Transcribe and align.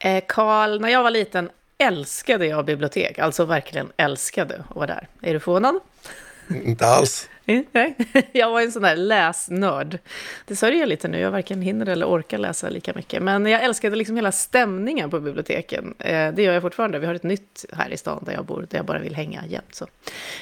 Eh, 0.00 0.24
Karl, 0.28 0.80
när 0.80 0.88
jag 0.88 1.02
var 1.02 1.10
liten 1.10 1.50
älskade 1.78 2.46
jag 2.46 2.64
bibliotek, 2.64 3.18
alltså 3.18 3.44
verkligen 3.44 3.92
älskade 3.96 4.64
att 4.68 4.76
vara 4.76 4.86
där. 4.86 5.08
Är 5.22 5.34
du 5.34 5.40
förvånad? 5.40 5.80
Inte 6.64 6.86
alls. 6.86 7.28
Nej, 7.72 7.94
jag 8.32 8.50
var 8.50 8.60
en 8.60 8.72
sån 8.72 8.82
där 8.82 8.96
läsnörd. 8.96 9.98
Det 10.46 10.56
sörjer 10.56 10.80
jag 10.80 10.88
lite 10.88 11.08
nu, 11.08 11.20
jag 11.20 11.30
varken 11.30 11.62
hinner 11.62 11.86
eller 11.86 12.06
orkar 12.06 12.38
läsa 12.38 12.68
lika 12.68 12.92
mycket. 12.94 13.22
Men 13.22 13.46
jag 13.46 13.64
älskade 13.64 13.96
liksom 13.96 14.16
hela 14.16 14.32
stämningen 14.32 15.10
på 15.10 15.20
biblioteken. 15.20 15.94
Eh, 15.98 16.32
det 16.32 16.42
gör 16.42 16.52
jag 16.52 16.62
fortfarande. 16.62 16.98
Vi 16.98 17.06
har 17.06 17.14
ett 17.14 17.22
nytt 17.22 17.64
här 17.72 17.90
i 17.90 17.96
stan 17.96 18.22
där 18.26 18.32
jag 18.32 18.44
bor, 18.44 18.66
där 18.70 18.78
jag 18.78 18.86
bara 18.86 18.98
vill 18.98 19.14
hänga 19.14 19.46
jämt. 19.46 19.74
Så. 19.74 19.86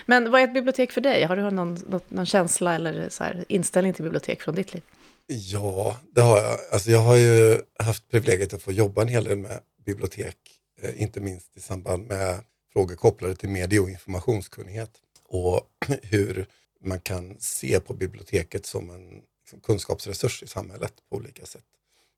Men 0.06 0.30
vad 0.30 0.40
är 0.40 0.44
ett 0.44 0.54
bibliotek 0.54 0.92
för 0.92 1.00
dig? 1.00 1.24
Har 1.24 1.36
du 1.36 1.50
någon, 1.50 1.78
någon 2.08 2.26
känsla 2.26 2.74
eller 2.74 3.08
så 3.08 3.24
här, 3.24 3.44
inställning 3.48 3.92
till 3.92 4.04
bibliotek 4.04 4.42
från 4.42 4.54
ditt 4.54 4.74
liv? 4.74 4.82
Ja, 5.30 5.96
det 6.14 6.20
har 6.20 6.38
jag. 6.38 6.58
Alltså 6.72 6.90
jag 6.90 7.00
har 7.00 7.16
ju 7.16 7.62
haft 7.78 8.08
privilegiet 8.08 8.54
att 8.54 8.62
få 8.62 8.72
jobba 8.72 9.02
en 9.02 9.08
hel 9.08 9.24
del 9.24 9.38
med 9.38 9.60
bibliotek, 9.84 10.36
eh, 10.80 11.02
inte 11.02 11.20
minst 11.20 11.56
i 11.56 11.60
samband 11.60 12.06
med 12.06 12.44
frågor 12.72 12.94
kopplade 12.94 13.36
till 13.36 13.48
medie 13.48 13.80
och 13.80 13.90
informationskunnighet 13.90 14.90
och 15.24 15.70
hur 16.02 16.46
man 16.80 17.00
kan 17.00 17.36
se 17.40 17.80
på 17.80 17.94
biblioteket 17.94 18.66
som 18.66 18.90
en 18.90 19.22
liksom, 19.40 19.60
kunskapsresurs 19.60 20.42
i 20.42 20.46
samhället 20.46 20.92
på 21.10 21.16
olika 21.16 21.46
sätt. 21.46 21.64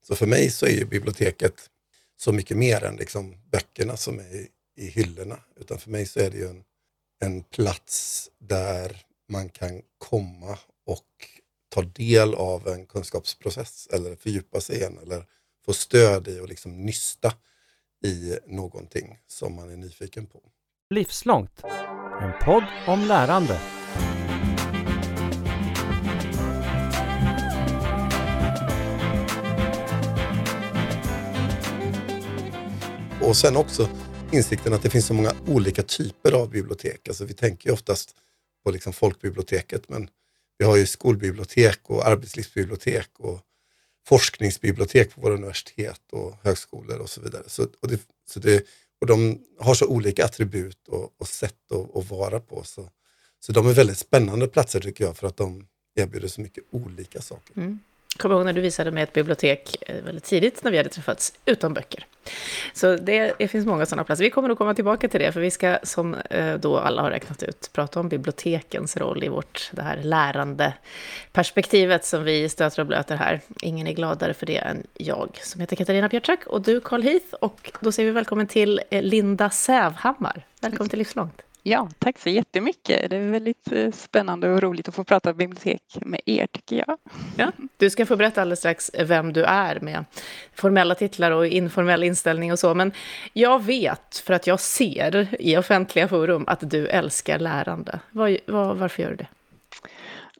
Så 0.06 0.14
för 0.16 0.26
mig 0.26 0.50
så 0.50 0.66
är 0.66 0.70
ju 0.70 0.84
biblioteket 0.84 1.70
så 2.16 2.32
mycket 2.32 2.56
mer 2.56 2.84
än 2.84 2.96
liksom 2.96 3.36
böckerna 3.50 3.96
som 3.96 4.18
är 4.18 4.34
i, 4.34 4.48
i 4.76 4.86
hyllorna, 4.86 5.40
utan 5.56 5.78
för 5.78 5.90
mig 5.90 6.06
så 6.06 6.20
är 6.20 6.30
det 6.30 6.36
ju 6.36 6.48
en, 6.48 6.64
en 7.20 7.42
plats 7.42 8.28
där 8.38 9.04
man 9.28 9.48
kan 9.48 9.82
komma 9.98 10.58
och 10.86 11.39
ta 11.70 11.82
del 11.82 12.34
av 12.34 12.68
en 12.68 12.86
kunskapsprocess 12.86 13.88
eller 13.92 14.16
fördjupa 14.16 14.60
sig 14.60 14.76
i 14.76 14.84
en 14.84 14.98
eller 14.98 15.24
få 15.64 15.72
stöd 15.72 16.28
i 16.28 16.40
och 16.40 16.48
liksom 16.48 16.86
nysta 16.86 17.32
i 18.04 18.38
någonting 18.46 19.18
som 19.26 19.54
man 19.54 19.70
är 19.70 19.76
nyfiken 19.76 20.26
på. 20.26 20.42
Livslångt, 20.90 21.62
en 22.20 22.32
podd 22.44 22.64
om 22.86 23.04
lärande. 23.04 23.60
Och 33.22 33.36
sen 33.36 33.56
också 33.56 33.88
insikten 34.32 34.72
att 34.72 34.82
det 34.82 34.90
finns 34.90 35.06
så 35.06 35.14
många 35.14 35.32
olika 35.46 35.82
typer 35.82 36.32
av 36.32 36.50
bibliotek. 36.50 37.08
Alltså 37.08 37.24
vi 37.24 37.34
tänker 37.34 37.68
ju 37.68 37.72
oftast 37.72 38.16
på 38.64 38.70
liksom 38.70 38.92
folkbiblioteket 38.92 39.88
men 39.88 40.08
vi 40.60 40.66
har 40.66 40.76
ju 40.76 40.86
skolbibliotek 40.86 41.80
och 41.82 42.06
arbetslivsbibliotek 42.06 43.08
och 43.18 43.40
forskningsbibliotek 44.06 45.14
på 45.14 45.20
våra 45.20 45.34
universitet 45.34 46.00
och 46.12 46.34
högskolor 46.42 46.98
och 46.98 47.10
så 47.10 47.20
vidare. 47.20 47.42
Så, 47.46 47.66
och, 47.80 47.88
det, 47.88 48.00
så 48.30 48.40
det, 48.40 48.66
och 49.00 49.06
de 49.06 49.40
har 49.58 49.74
så 49.74 49.86
olika 49.86 50.24
attribut 50.24 50.88
och, 50.88 51.14
och 51.18 51.28
sätt 51.28 51.72
att, 51.72 51.96
att, 51.96 52.10
vara 52.10 52.40
på. 52.40 52.64
Så, 52.64 52.90
så 53.40 53.52
de 53.52 53.66
är 53.66 53.72
väldigt 53.72 53.98
spännande 53.98 54.48
platser 54.48 54.80
tycker 54.80 55.04
jag 55.04 55.16
för 55.16 55.26
att 55.26 55.36
de 55.36 55.66
erbjuder 55.94 56.28
så 56.28 56.40
mycket 56.40 56.64
olika 56.70 57.20
saker. 57.20 57.56
Mm 57.56 57.78
kommer 58.16 58.34
ihåg 58.34 58.44
när 58.44 58.52
du 58.52 58.60
visade 58.60 58.90
mig 58.90 59.02
ett 59.02 59.12
bibliotek 59.12 59.76
eh, 59.80 60.04
väldigt 60.04 60.24
tidigt 60.24 60.64
när 60.64 60.70
vi 60.70 60.76
hade 60.76 60.88
träffats, 60.88 61.32
utan 61.46 61.74
böcker. 61.74 62.06
Så 62.72 62.96
det, 62.96 63.34
det 63.38 63.48
finns 63.48 63.66
många 63.66 63.86
sådana 63.86 64.04
platser. 64.04 64.24
Vi 64.24 64.30
kommer 64.30 64.50
att 64.50 64.58
komma 64.58 64.74
tillbaka 64.74 65.08
till 65.08 65.20
det, 65.20 65.32
för 65.32 65.40
vi 65.40 65.50
ska, 65.50 65.78
som 65.82 66.14
eh, 66.14 66.54
då 66.54 66.78
alla 66.78 67.02
har 67.02 67.10
räknat 67.10 67.42
ut, 67.42 67.70
prata 67.72 68.00
om 68.00 68.08
bibliotekens 68.08 68.96
roll 68.96 69.24
i 69.24 69.28
vårt 69.28 69.70
det 69.72 69.82
här 69.82 69.96
lärande 70.02 70.72
perspektivet 71.32 72.04
som 72.04 72.24
vi 72.24 72.48
stöter 72.48 72.80
och 72.80 72.86
blöter 72.86 73.16
här. 73.16 73.40
Ingen 73.62 73.86
är 73.86 73.92
gladare 73.92 74.34
för 74.34 74.46
det 74.46 74.56
än 74.56 74.86
jag, 74.94 75.38
som 75.42 75.60
heter 75.60 75.76
Katarina 75.76 76.08
Björtsack, 76.08 76.46
och 76.46 76.62
du 76.62 76.80
Carl 76.80 77.02
Heath. 77.02 77.34
Och 77.40 77.72
då 77.80 77.92
säger 77.92 78.06
vi 78.06 78.12
välkommen 78.12 78.46
till 78.46 78.80
eh, 78.90 79.02
Linda 79.02 79.50
Sävhammar. 79.50 80.46
Välkommen 80.60 80.88
till 80.88 80.98
Livslångt. 80.98 81.42
Ja, 81.62 81.88
tack 81.98 82.18
så 82.18 82.28
jättemycket. 82.28 83.10
Det 83.10 83.16
är 83.16 83.30
väldigt 83.30 83.72
eh, 83.72 83.90
spännande 83.90 84.52
och 84.52 84.62
roligt 84.62 84.88
att 84.88 84.94
få 84.94 85.04
prata 85.04 85.32
bibliotek 85.32 85.82
med 86.00 86.20
er 86.26 86.46
tycker 86.46 86.76
jag. 86.76 86.98
Ja, 87.36 87.52
du 87.76 87.90
ska 87.90 88.06
få 88.06 88.16
berätta 88.16 88.42
alldeles 88.42 88.58
strax 88.58 88.90
vem 88.98 89.32
du 89.32 89.44
är 89.44 89.80
med 89.80 90.04
formella 90.54 90.94
titlar 90.94 91.30
och 91.30 91.46
informell 91.46 92.04
inställning 92.04 92.52
och 92.52 92.58
så. 92.58 92.74
Men 92.74 92.92
jag 93.32 93.62
vet, 93.62 94.16
för 94.16 94.34
att 94.34 94.46
jag 94.46 94.60
ser 94.60 95.28
i 95.38 95.56
offentliga 95.56 96.08
forum, 96.08 96.44
att 96.46 96.70
du 96.70 96.86
älskar 96.86 97.38
lärande. 97.38 98.00
Var, 98.10 98.38
var, 98.46 98.74
varför 98.74 99.02
gör 99.02 99.10
du 99.10 99.16
det? 99.16 99.28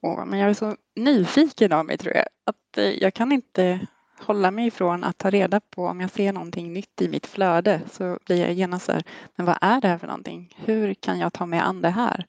Åh, 0.02 0.24
men 0.24 0.38
jag 0.38 0.50
är 0.50 0.54
så 0.54 0.76
nyfiken 0.96 1.72
av 1.72 1.86
mig 1.86 1.98
tror 1.98 2.14
jag. 2.14 2.26
Att 2.46 2.78
eh, 2.78 2.84
jag 2.84 3.14
kan 3.14 3.32
inte 3.32 3.80
hålla 4.22 4.50
mig 4.50 4.66
ifrån 4.66 5.04
att 5.04 5.18
ta 5.18 5.30
reda 5.30 5.60
på 5.60 5.86
om 5.86 6.00
jag 6.00 6.10
ser 6.10 6.32
någonting 6.32 6.72
nytt 6.72 7.02
i 7.02 7.08
mitt 7.08 7.26
flöde 7.26 7.80
så 7.92 8.18
blir 8.26 8.40
jag 8.40 8.52
genast 8.52 8.86
så 8.86 8.92
här, 8.92 9.02
men 9.36 9.46
vad 9.46 9.58
är 9.60 9.80
det 9.80 9.88
här 9.88 9.98
för 9.98 10.06
någonting? 10.06 10.54
Hur 10.56 10.94
kan 10.94 11.18
jag 11.18 11.32
ta 11.32 11.46
mig 11.46 11.60
an 11.60 11.82
det 11.82 11.90
här? 11.90 12.26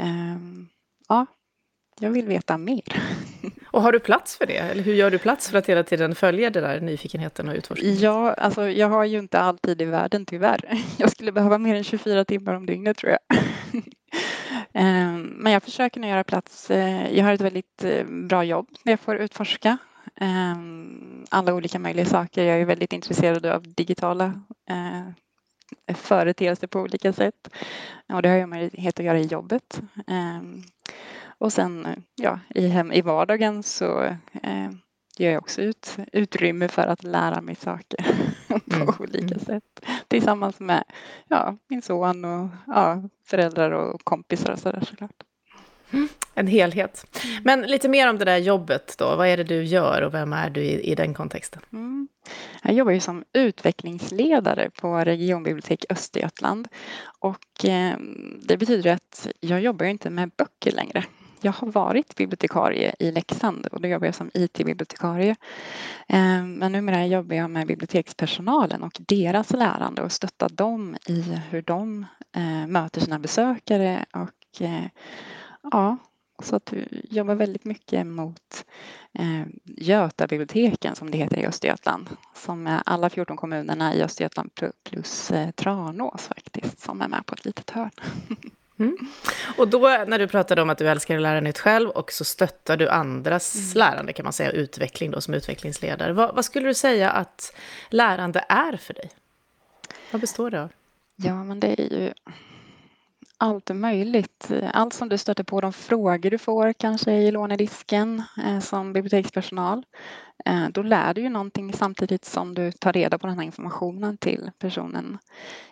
Um, 0.00 0.68
ja, 1.08 1.26
jag 2.00 2.10
vill 2.10 2.26
veta 2.26 2.58
mer. 2.58 3.02
Och 3.70 3.82
har 3.82 3.92
du 3.92 4.00
plats 4.00 4.36
för 4.36 4.46
det? 4.46 4.56
Eller 4.56 4.82
hur 4.82 4.94
gör 4.94 5.10
du 5.10 5.18
plats 5.18 5.50
för 5.50 5.58
att 5.58 5.68
hela 5.68 5.82
tiden 5.82 6.14
följa 6.14 6.50
den 6.50 6.62
där 6.62 6.80
nyfikenheten 6.80 7.48
och 7.48 7.54
utforskningen? 7.54 7.98
Ja, 7.98 8.32
alltså 8.32 8.68
jag 8.68 8.88
har 8.88 9.04
ju 9.04 9.18
inte 9.18 9.40
all 9.40 9.58
tid 9.58 9.82
i 9.82 9.84
världen 9.84 10.26
tyvärr. 10.26 10.84
Jag 10.98 11.10
skulle 11.10 11.32
behöva 11.32 11.58
mer 11.58 11.74
än 11.74 11.84
24 11.84 12.24
timmar 12.24 12.54
om 12.54 12.66
dygnet 12.66 12.96
tror 12.96 13.12
jag. 13.12 13.38
Ehm, 14.74 15.22
men 15.22 15.52
jag 15.52 15.62
försöker 15.62 16.00
nu 16.00 16.08
göra 16.08 16.24
plats. 16.24 16.70
Eh, 16.70 17.16
jag 17.16 17.24
har 17.24 17.32
ett 17.32 17.40
väldigt 17.40 17.84
eh, 17.84 18.04
bra 18.06 18.44
jobb 18.44 18.68
där 18.84 18.92
jag 18.92 19.00
får 19.00 19.16
utforska 19.16 19.78
alla 21.28 21.54
olika 21.54 21.78
möjliga 21.78 22.06
saker. 22.06 22.44
Jag 22.44 22.60
är 22.60 22.64
väldigt 22.64 22.92
intresserad 22.92 23.46
av 23.46 23.62
digitala 23.62 24.42
eh, 24.68 25.94
företeelser 25.94 26.66
på 26.66 26.80
olika 26.80 27.12
sätt. 27.12 27.48
Och 28.12 28.22
det 28.22 28.28
har 28.28 28.36
jag 28.36 28.48
möjlighet 28.48 29.00
att 29.00 29.06
göra 29.06 29.18
i 29.18 29.26
jobbet. 29.26 29.82
Ehm, 30.06 30.62
och 31.38 31.52
sen 31.52 32.04
ja, 32.14 32.40
i, 32.54 32.68
hem, 32.68 32.92
i 32.92 33.00
vardagen 33.02 33.62
så 33.62 34.02
eh, 34.42 34.70
ger 35.18 35.32
jag 35.32 35.42
också 35.42 35.62
ut 35.62 35.96
utrymme 36.12 36.68
för 36.68 36.82
att 36.82 37.04
lära 37.04 37.40
mig 37.40 37.54
saker 37.54 38.06
på 38.48 38.76
mm. 38.76 38.94
olika 38.98 39.34
mm. 39.34 39.38
sätt. 39.38 39.86
Tillsammans 40.08 40.60
med 40.60 40.84
ja, 41.28 41.56
min 41.68 41.82
son 41.82 42.24
och 42.24 42.48
ja, 42.66 43.02
föräldrar 43.24 43.70
och 43.70 44.00
kompisar 44.04 44.52
och 44.52 44.58
sådär 44.58 44.80
såklart. 44.80 45.22
En 46.34 46.46
helhet. 46.46 47.06
Men 47.42 47.62
lite 47.62 47.88
mer 47.88 48.10
om 48.10 48.18
det 48.18 48.24
där 48.24 48.36
jobbet 48.36 48.94
då. 48.98 49.16
Vad 49.16 49.28
är 49.28 49.36
det 49.36 49.44
du 49.44 49.64
gör 49.64 50.02
och 50.02 50.14
vem 50.14 50.32
är 50.32 50.50
du 50.50 50.60
i, 50.60 50.92
i 50.92 50.94
den 50.94 51.14
kontexten? 51.14 51.62
Mm. 51.72 52.08
Jag 52.62 52.74
jobbar 52.74 52.92
ju 52.92 53.00
som 53.00 53.24
utvecklingsledare 53.32 54.70
på 54.70 54.96
Regionbibliotek 54.96 55.84
Östergötland. 55.88 56.68
Och 57.18 57.64
eh, 57.64 57.96
det 58.42 58.56
betyder 58.56 58.92
att 58.92 59.28
jag 59.40 59.60
jobbar 59.60 59.86
inte 59.86 60.10
med 60.10 60.30
böcker 60.36 60.72
längre. 60.72 61.04
Jag 61.44 61.52
har 61.52 61.68
varit 61.68 62.16
bibliotekarie 62.16 62.94
i 62.98 63.10
Leksand 63.10 63.66
och 63.66 63.80
då 63.80 63.88
jobbar 63.88 64.06
jag 64.06 64.14
som 64.14 64.30
IT-bibliotekarie. 64.34 65.36
Eh, 66.08 66.44
men 66.44 66.72
numera 66.72 67.06
jobbar 67.06 67.36
jag 67.36 67.50
med 67.50 67.66
bibliotekspersonalen 67.66 68.82
och 68.82 69.00
deras 69.08 69.50
lärande 69.50 70.02
och 70.02 70.12
stöttar 70.12 70.48
dem 70.48 70.96
i 71.06 71.22
hur 71.50 71.62
de 71.62 72.06
eh, 72.36 72.66
möter 72.66 73.00
sina 73.00 73.18
besökare 73.18 74.04
och 74.12 74.62
eh, 74.62 74.84
Ja, 75.70 75.96
så 76.42 76.56
att 76.56 76.72
vi 76.72 77.06
jobbar 77.10 77.34
väldigt 77.34 77.64
mycket 77.64 78.06
mot 78.06 78.64
eh, 79.12 79.46
Götabiblioteken 79.64 80.94
som 80.94 81.10
det 81.10 81.18
heter 81.18 81.38
i 81.38 81.46
Östergötland. 81.46 82.08
Som 82.34 82.66
är 82.66 82.82
alla 82.86 83.10
14 83.10 83.36
kommunerna 83.36 83.94
i 83.94 84.02
Östergötland 84.02 84.50
plus 84.82 85.30
eh, 85.30 85.50
Tranås 85.50 86.26
faktiskt 86.26 86.80
som 86.80 87.00
är 87.00 87.08
med 87.08 87.26
på 87.26 87.34
ett 87.34 87.44
litet 87.44 87.70
hörn. 87.70 87.90
Mm. 88.78 88.96
Och 89.58 89.68
då 89.68 89.78
när 90.06 90.18
du 90.18 90.28
pratade 90.28 90.62
om 90.62 90.70
att 90.70 90.78
du 90.78 90.88
älskar 90.88 91.16
att 91.16 91.22
lära 91.22 91.40
nytt 91.40 91.58
själv 91.58 91.88
och 91.88 92.12
så 92.12 92.24
stöttar 92.24 92.76
du 92.76 92.88
andras 92.88 93.54
mm. 93.54 93.74
lärande 93.74 94.12
kan 94.12 94.24
man 94.24 94.32
säga, 94.32 94.50
utveckling 94.50 95.10
då 95.10 95.20
som 95.20 95.34
utvecklingsledare. 95.34 96.12
Vad, 96.12 96.34
vad, 96.34 96.44
skulle 96.44 96.68
du 96.68 96.74
säga 96.74 97.10
att 97.10 97.54
lärande 97.88 98.44
är 98.48 98.76
för 98.76 98.94
dig? 98.94 99.10
Vad 100.10 100.20
består 100.20 100.50
det 100.50 100.62
av? 100.62 100.72
Ja, 101.16 101.44
men 101.44 101.60
det 101.60 101.80
är 101.80 102.00
ju 102.00 102.12
allt 103.42 103.70
möjligt. 103.74 104.50
Allt 104.72 104.92
som 104.94 105.08
du 105.08 105.18
stöter 105.18 105.44
på, 105.44 105.60
de 105.60 105.72
frågor 105.72 106.30
du 106.30 106.38
får 106.38 106.72
kanske 106.72 107.12
i 107.12 107.30
lånedisken 107.30 108.22
eh, 108.44 108.60
som 108.60 108.92
bibliotekspersonal. 108.92 109.86
Eh, 110.44 110.68
då 110.68 110.82
lär 110.82 111.14
du 111.14 111.20
ju 111.20 111.28
någonting 111.28 111.72
samtidigt 111.72 112.24
som 112.24 112.54
du 112.54 112.72
tar 112.72 112.92
reda 112.92 113.18
på 113.18 113.26
den 113.26 113.36
här 113.36 113.44
informationen 113.44 114.16
till 114.16 114.50
personen 114.58 115.18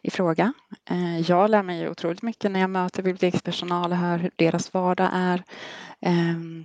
i 0.02 0.10
fråga. 0.10 0.52
Eh, 0.90 1.20
jag 1.20 1.50
lär 1.50 1.62
mig 1.62 1.88
otroligt 1.88 2.22
mycket 2.22 2.50
när 2.50 2.60
jag 2.60 2.70
möter 2.70 3.02
bibliotekspersonal 3.02 3.92
och 3.92 3.98
hör 3.98 4.18
hur 4.18 4.30
deras 4.36 4.74
vardag 4.74 5.10
är. 5.12 5.42
Ehm, 6.00 6.64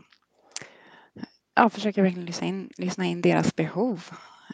jag 1.55 1.73
försöker 1.73 2.01
verkligen 2.01 2.25
lyssna 2.25 2.47
in, 2.47 2.69
lyssna 2.77 3.05
in 3.05 3.21
deras 3.21 3.55
behov 3.55 4.09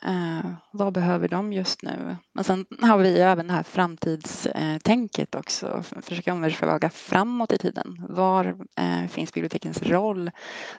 Eh, 0.05 0.51
vad 0.71 0.93
behöver 0.93 1.27
de 1.27 1.53
just 1.53 1.81
nu? 1.81 2.15
Men 2.33 2.43
sen 2.43 2.65
har 2.81 2.97
vi 2.97 3.19
även 3.19 3.47
det 3.47 3.53
här 3.53 3.63
framtidstänket 3.63 5.35
också. 5.35 5.83
Försöka 6.01 6.33
omvärldsförlaga 6.33 6.89
framåt 6.89 7.51
i 7.51 7.57
tiden. 7.57 8.05
Var 8.09 8.55
eh, 8.75 9.07
finns 9.09 9.33
bibliotekens 9.33 9.83
roll 9.83 10.31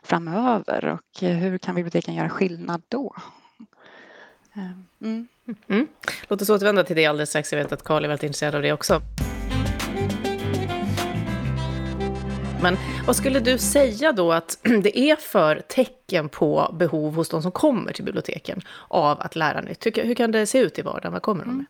framöver 0.02 0.84
och 0.84 1.22
eh, 1.22 1.36
hur 1.36 1.58
kan 1.58 1.74
biblioteken 1.74 2.14
göra 2.14 2.28
skillnad 2.28 2.82
då? 2.88 3.14
Eh, 4.54 4.70
mm. 5.00 5.28
Mm. 5.68 5.88
Låt 6.28 6.42
oss 6.42 6.50
återvända 6.50 6.84
till 6.84 6.96
det 6.96 7.06
alldeles 7.06 7.28
strax. 7.28 7.52
Jag 7.52 7.62
vet 7.62 7.72
att 7.72 7.82
Karl 7.84 8.04
är 8.04 8.08
väldigt 8.08 8.22
intresserad 8.22 8.54
av 8.54 8.62
det 8.62 8.72
också. 8.72 9.02
Men 12.62 12.76
vad 13.06 13.16
skulle 13.16 13.40
du 13.40 13.58
säga 13.58 14.12
då 14.12 14.32
att 14.32 14.58
det 14.82 14.98
är 14.98 15.16
för 15.16 15.62
tecken 15.68 16.28
på 16.28 16.74
behov 16.78 17.14
hos 17.14 17.28
de 17.28 17.42
som 17.42 17.52
kommer 17.52 17.92
till 17.92 18.04
biblioteken 18.04 18.60
av 18.88 19.20
att 19.20 19.36
lära 19.36 19.60
nytt? 19.60 19.86
Hur, 19.86 19.92
hur 20.04 20.14
kan 20.14 20.32
det 20.32 20.46
se 20.46 20.58
ut 20.58 20.78
i 20.78 20.82
vardagen? 20.82 21.12
Vad 21.12 21.22
kommer 21.22 21.44
de 21.44 21.50
med? 21.50 21.54
Mm. 21.54 21.66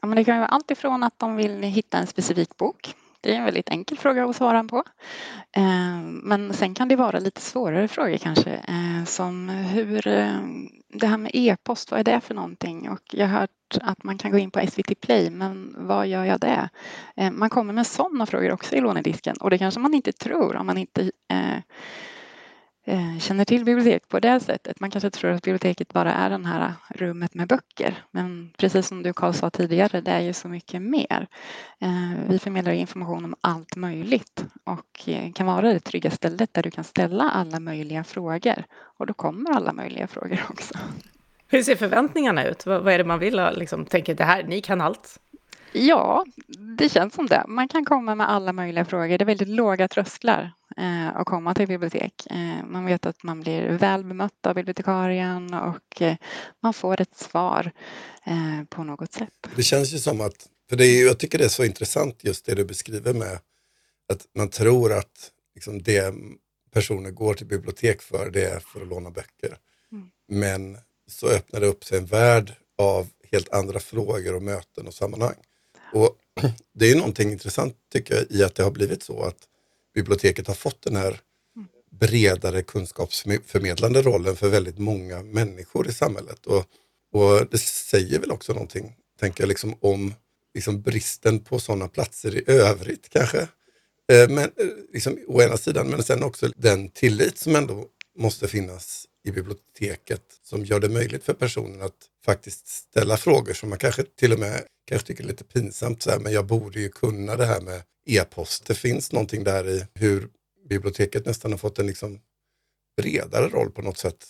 Ja, 0.00 0.08
men 0.08 0.16
det 0.16 0.24
kan 0.24 0.36
vara 0.36 0.48
allt 0.48 0.70
ifrån 0.70 1.02
att 1.02 1.18
de 1.18 1.36
vill 1.36 1.62
hitta 1.62 1.98
en 1.98 2.06
specifik 2.06 2.56
bok 2.56 2.94
det 3.22 3.34
är 3.34 3.38
en 3.38 3.44
väldigt 3.44 3.68
enkel 3.68 3.98
fråga 3.98 4.24
att 4.24 4.36
svara 4.36 4.64
på. 4.64 4.84
Eh, 5.56 6.00
men 6.02 6.52
sen 6.52 6.74
kan 6.74 6.88
det 6.88 6.96
vara 6.96 7.18
lite 7.18 7.40
svårare 7.40 7.88
frågor 7.88 8.16
kanske 8.16 8.50
eh, 8.50 9.04
som 9.04 9.48
hur 9.48 10.06
eh, 10.06 10.40
det 10.88 11.06
här 11.06 11.18
med 11.18 11.30
e-post, 11.34 11.90
vad 11.90 12.00
är 12.00 12.04
det 12.04 12.20
för 12.20 12.34
någonting? 12.34 12.90
Och 12.90 13.02
jag 13.10 13.26
har 13.26 13.40
hört 13.40 13.50
att 13.80 14.04
man 14.04 14.18
kan 14.18 14.30
gå 14.30 14.38
in 14.38 14.50
på 14.50 14.66
SVT 14.66 15.00
Play, 15.00 15.30
men 15.30 15.74
vad 15.78 16.06
gör 16.06 16.24
jag 16.24 16.40
det? 16.40 16.68
Man 17.32 17.50
kommer 17.50 17.72
med 17.72 17.86
sådana 17.86 18.26
frågor 18.26 18.52
också 18.52 18.74
i 18.74 18.80
lånedisken 18.80 19.36
och 19.40 19.50
det 19.50 19.58
kanske 19.58 19.80
man 19.80 19.94
inte 19.94 20.12
tror 20.12 20.56
om 20.56 20.66
man 20.66 20.78
inte 20.78 21.10
Eh, 21.32 21.58
Eh, 22.84 23.18
känner 23.18 23.44
till 23.44 23.64
bibliotek 23.64 24.08
på 24.08 24.20
det 24.20 24.40
sättet. 24.40 24.80
Man 24.80 24.90
kanske 24.90 25.10
tror 25.10 25.30
att 25.30 25.42
biblioteket 25.42 25.92
bara 25.92 26.12
är 26.12 26.30
det 26.30 26.46
här 26.46 26.74
rummet 26.88 27.34
med 27.34 27.48
böcker. 27.48 28.04
Men 28.10 28.50
precis 28.56 28.86
som 28.86 29.02
du 29.02 29.12
Karl 29.12 29.32
sa 29.32 29.50
tidigare, 29.50 30.00
det 30.00 30.10
är 30.10 30.20
ju 30.20 30.32
så 30.32 30.48
mycket 30.48 30.82
mer. 30.82 31.26
Eh, 31.80 32.10
vi 32.28 32.38
förmedlar 32.38 32.72
information 32.72 33.24
om 33.24 33.34
allt 33.40 33.76
möjligt 33.76 34.44
och 34.64 35.08
eh, 35.08 35.32
kan 35.32 35.46
vara 35.46 35.72
det 35.72 35.80
trygga 35.80 36.10
stället 36.10 36.54
där 36.54 36.62
du 36.62 36.70
kan 36.70 36.84
ställa 36.84 37.30
alla 37.30 37.60
möjliga 37.60 38.04
frågor. 38.04 38.64
Och 38.98 39.06
då 39.06 39.14
kommer 39.14 39.50
alla 39.50 39.72
möjliga 39.72 40.06
frågor 40.06 40.40
också. 40.50 40.74
Hur 41.48 41.62
ser 41.62 41.76
förväntningarna 41.76 42.44
ut? 42.44 42.66
Vad 42.66 42.88
är 42.88 42.98
det 42.98 43.04
man 43.04 43.18
vill? 43.18 43.48
Liksom, 43.54 43.84
tänker 43.84 44.14
det 44.14 44.24
här, 44.24 44.42
ni 44.42 44.60
kan 44.60 44.80
allt? 44.80 45.18
Ja, 45.72 46.24
det 46.78 46.88
känns 46.88 47.14
som 47.14 47.26
det. 47.26 47.44
Man 47.48 47.68
kan 47.68 47.84
komma 47.84 48.14
med 48.14 48.30
alla 48.30 48.52
möjliga 48.52 48.84
frågor. 48.84 49.18
Det 49.18 49.24
är 49.24 49.26
väldigt 49.26 49.48
låga 49.48 49.88
trösklar 49.88 50.52
eh, 50.76 51.16
att 51.16 51.26
komma 51.26 51.54
till 51.54 51.66
bibliotek. 51.68 52.26
Eh, 52.30 52.64
man 52.66 52.84
vet 52.84 53.06
att 53.06 53.22
man 53.22 53.40
blir 53.40 53.68
väl 53.68 54.04
bemött 54.04 54.46
av 54.46 54.54
bibliotekarien 54.54 55.54
och 55.54 56.02
eh, 56.02 56.16
man 56.62 56.74
får 56.74 57.00
ett 57.00 57.16
svar 57.16 57.72
eh, 58.26 58.64
på 58.68 58.84
något 58.84 59.12
sätt. 59.12 59.48
Det 59.56 59.62
känns 59.62 59.94
ju 59.94 59.98
som 59.98 60.20
att, 60.20 60.48
för 60.68 60.76
det 60.76 60.86
är, 60.86 61.06
jag 61.06 61.18
tycker 61.18 61.38
det 61.38 61.44
är 61.44 61.48
så 61.48 61.64
intressant 61.64 62.24
just 62.24 62.46
det 62.46 62.54
du 62.54 62.64
beskriver 62.64 63.14
med 63.14 63.38
att 64.12 64.26
man 64.34 64.48
tror 64.48 64.92
att 64.92 65.30
liksom, 65.54 65.82
det 65.82 66.14
personer 66.72 67.10
går 67.10 67.34
till 67.34 67.46
bibliotek 67.46 68.02
för, 68.02 68.30
det 68.30 68.44
är 68.44 68.60
för 68.60 68.82
att 68.82 68.88
låna 68.88 69.10
böcker. 69.10 69.56
Mm. 69.92 70.10
Men 70.28 70.78
så 71.10 71.26
öppnar 71.28 71.60
det 71.60 71.66
upp 71.66 71.84
sig 71.84 71.98
en 71.98 72.06
värld 72.06 72.52
av 72.78 73.06
helt 73.32 73.52
andra 73.52 73.80
frågor 73.80 74.34
och 74.34 74.42
möten 74.42 74.86
och 74.86 74.94
sammanhang. 74.94 75.36
Och 75.92 76.16
Det 76.74 76.90
är 76.90 76.96
någonting 76.96 77.32
intressant 77.32 77.76
tycker 77.92 78.14
jag 78.14 78.24
i 78.30 78.44
att 78.44 78.54
det 78.54 78.62
har 78.62 78.70
blivit 78.70 79.02
så 79.02 79.22
att 79.22 79.36
biblioteket 79.94 80.46
har 80.46 80.54
fått 80.54 80.82
den 80.82 80.96
här 80.96 81.20
bredare 81.90 82.62
kunskapsförmedlande 82.62 84.02
rollen 84.02 84.36
för 84.36 84.48
väldigt 84.48 84.78
många 84.78 85.22
människor 85.22 85.88
i 85.88 85.92
samhället. 85.92 86.46
Och, 86.46 86.64
och 87.12 87.46
det 87.50 87.58
säger 87.58 88.18
väl 88.18 88.30
också 88.30 88.52
någonting, 88.52 88.94
tänker 89.20 89.42
jag, 89.42 89.48
liksom 89.48 89.74
om 89.80 90.14
liksom 90.54 90.82
bristen 90.82 91.40
på 91.40 91.58
sådana 91.58 91.88
platser 91.88 92.34
i 92.36 92.42
övrigt 92.46 93.08
kanske. 93.08 93.40
Eh, 94.12 94.28
men, 94.28 94.38
eh, 94.38 94.66
liksom, 94.92 95.18
å 95.26 95.42
ena 95.42 95.56
sidan, 95.56 95.86
men 95.86 96.02
sen 96.02 96.22
också 96.22 96.50
den 96.56 96.88
tillit 96.88 97.38
som 97.38 97.56
ändå 97.56 97.86
måste 98.18 98.48
finnas 98.48 99.06
i 99.24 99.30
biblioteket 99.30 100.22
som 100.42 100.64
gör 100.64 100.80
det 100.80 100.88
möjligt 100.88 101.24
för 101.24 101.34
personen 101.34 101.82
att 101.82 102.08
faktiskt 102.24 102.68
ställa 102.68 103.16
frågor 103.16 103.52
som 103.52 103.68
man 103.68 103.78
kanske 103.78 104.02
till 104.02 104.32
och 104.32 104.38
med 104.38 104.62
kanske 104.86 105.06
tycker 105.06 105.24
är 105.24 105.28
lite 105.28 105.44
pinsamt, 105.44 106.02
så 106.02 106.10
här, 106.10 106.18
men 106.18 106.32
jag 106.32 106.46
borde 106.46 106.80
ju 106.80 106.88
kunna 106.88 107.36
det 107.36 107.46
här 107.46 107.60
med 107.60 107.82
e-post. 108.06 108.66
Det 108.66 108.74
finns 108.74 109.12
någonting 109.12 109.44
där 109.44 109.68
i 109.68 109.86
hur 109.94 110.28
biblioteket 110.68 111.26
nästan 111.26 111.50
har 111.50 111.58
fått 111.58 111.78
en 111.78 111.86
liksom 111.86 112.20
bredare 112.96 113.48
roll 113.48 113.70
på 113.70 113.82
något 113.82 113.98
sätt 113.98 114.24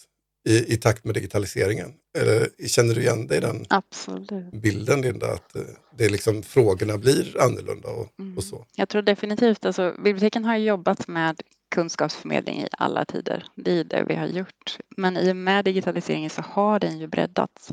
i, 0.48 0.74
i 0.74 0.76
takt 0.76 1.04
med 1.04 1.14
digitaliseringen. 1.14 1.92
Eller, 2.18 2.48
känner 2.66 2.94
du 2.94 3.00
igen 3.00 3.26
dig 3.26 3.38
i 3.38 3.40
den 3.40 3.66
Absolut. 3.68 4.52
bilden, 4.52 5.02
Linda? 5.02 5.32
Att 5.32 5.56
eh, 5.56 5.62
det 5.98 6.08
liksom, 6.08 6.42
frågorna 6.42 6.98
blir 6.98 7.40
annorlunda 7.40 7.88
och, 7.88 8.20
mm. 8.20 8.36
och 8.36 8.44
så? 8.44 8.66
Jag 8.76 8.88
tror 8.88 9.02
definitivt, 9.02 9.64
alltså, 9.64 9.94
biblioteken 10.04 10.44
har 10.44 10.56
jobbat 10.56 11.08
med 11.08 11.40
kunskapsförmedling 11.72 12.60
i 12.60 12.68
alla 12.78 13.04
tider. 13.04 13.44
Det 13.54 13.78
är 13.78 13.84
det 13.84 14.04
vi 14.08 14.14
har 14.14 14.26
gjort. 14.26 14.78
Men 14.96 15.16
i 15.16 15.32
och 15.32 15.36
med 15.36 15.64
digitaliseringen 15.64 16.30
så 16.30 16.42
har 16.42 16.80
den 16.80 16.98
ju 16.98 17.06
breddats. 17.06 17.72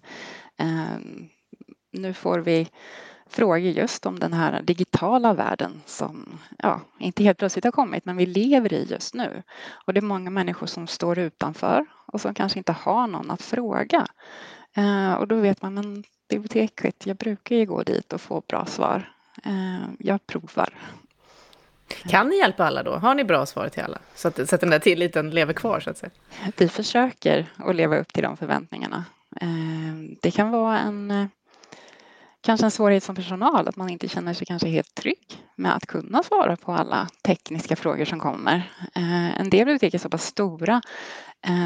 Ehm, 0.57 1.29
nu 1.91 2.13
får 2.13 2.39
vi 2.39 2.67
frågor 3.29 3.71
just 3.71 4.05
om 4.05 4.19
den 4.19 4.33
här 4.33 4.61
digitala 4.61 5.33
världen 5.33 5.81
som 5.85 6.39
ja, 6.57 6.81
inte 6.99 7.23
helt 7.23 7.37
plötsligt 7.37 7.65
har 7.65 7.71
kommit 7.71 8.05
men 8.05 8.17
vi 8.17 8.25
lever 8.25 8.73
i 8.73 8.87
just 8.89 9.13
nu. 9.13 9.43
Och 9.85 9.93
det 9.93 9.99
är 9.99 10.01
många 10.01 10.29
människor 10.29 10.67
som 10.67 10.87
står 10.87 11.19
utanför 11.19 11.85
och 12.05 12.21
som 12.21 12.33
kanske 12.33 12.59
inte 12.59 12.71
har 12.71 13.07
någon 13.07 13.31
att 13.31 13.41
fråga. 13.41 14.07
Ehm, 14.73 15.15
och 15.15 15.27
då 15.27 15.35
vet 15.35 15.61
man, 15.61 15.73
men 15.73 16.03
biblioteket, 16.29 17.05
jag 17.05 17.17
brukar 17.17 17.55
ju 17.55 17.65
gå 17.65 17.83
dit 17.83 18.13
och 18.13 18.21
få 18.21 18.43
bra 18.47 18.65
svar. 18.65 19.13
Ehm, 19.43 19.97
jag 19.99 20.27
provar. 20.27 20.69
Kan 21.89 22.29
ni 22.29 22.37
hjälpa 22.37 22.65
alla 22.65 22.83
då? 22.83 22.95
Har 22.95 23.15
ni 23.15 23.23
bra 23.23 23.45
svar 23.45 23.69
till 23.69 23.83
alla? 23.83 23.99
Så 24.15 24.27
att, 24.27 24.49
så 24.49 24.55
att 24.55 24.61
den 24.61 24.69
där 24.69 24.79
tilliten 24.79 25.29
lever 25.29 25.53
kvar 25.53 25.79
så 25.79 25.89
att 25.89 25.97
säga. 25.97 26.11
Vi 26.57 26.69
försöker 26.69 27.45
att 27.57 27.75
leva 27.75 27.97
upp 27.97 28.13
till 28.13 28.23
de 28.23 28.37
förväntningarna. 28.37 29.05
Eh, 29.41 29.47
det 30.21 30.31
kan 30.31 30.51
vara 30.51 30.79
en 30.79 31.11
eh, 31.11 31.25
kanske 32.41 32.65
en 32.65 32.71
svårighet 32.71 33.03
som 33.03 33.15
personal 33.15 33.67
att 33.67 33.75
man 33.75 33.89
inte 33.89 34.07
känner 34.07 34.33
sig 34.33 34.47
kanske 34.47 34.69
helt 34.69 34.95
trygg 34.95 35.43
med 35.55 35.75
att 35.75 35.85
kunna 35.85 36.23
svara 36.23 36.57
på 36.57 36.71
alla 36.71 37.07
tekniska 37.23 37.75
frågor 37.75 38.05
som 38.05 38.19
kommer. 38.19 38.71
Eh, 38.95 39.39
en 39.39 39.49
del 39.49 39.65
bibliotek 39.65 39.93
är 39.93 39.97
så 39.97 40.09
pass 40.09 40.25
stora 40.25 40.81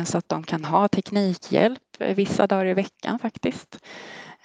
så 0.06 0.18
att 0.18 0.30
de 0.30 0.44
kan 0.44 0.66
ha 0.66 0.88
teknikhjälp 0.88 1.81
vissa 2.00 2.48
dagar 2.48 2.66
i 2.66 2.74
veckan 2.74 3.20
faktiskt. 3.20 3.80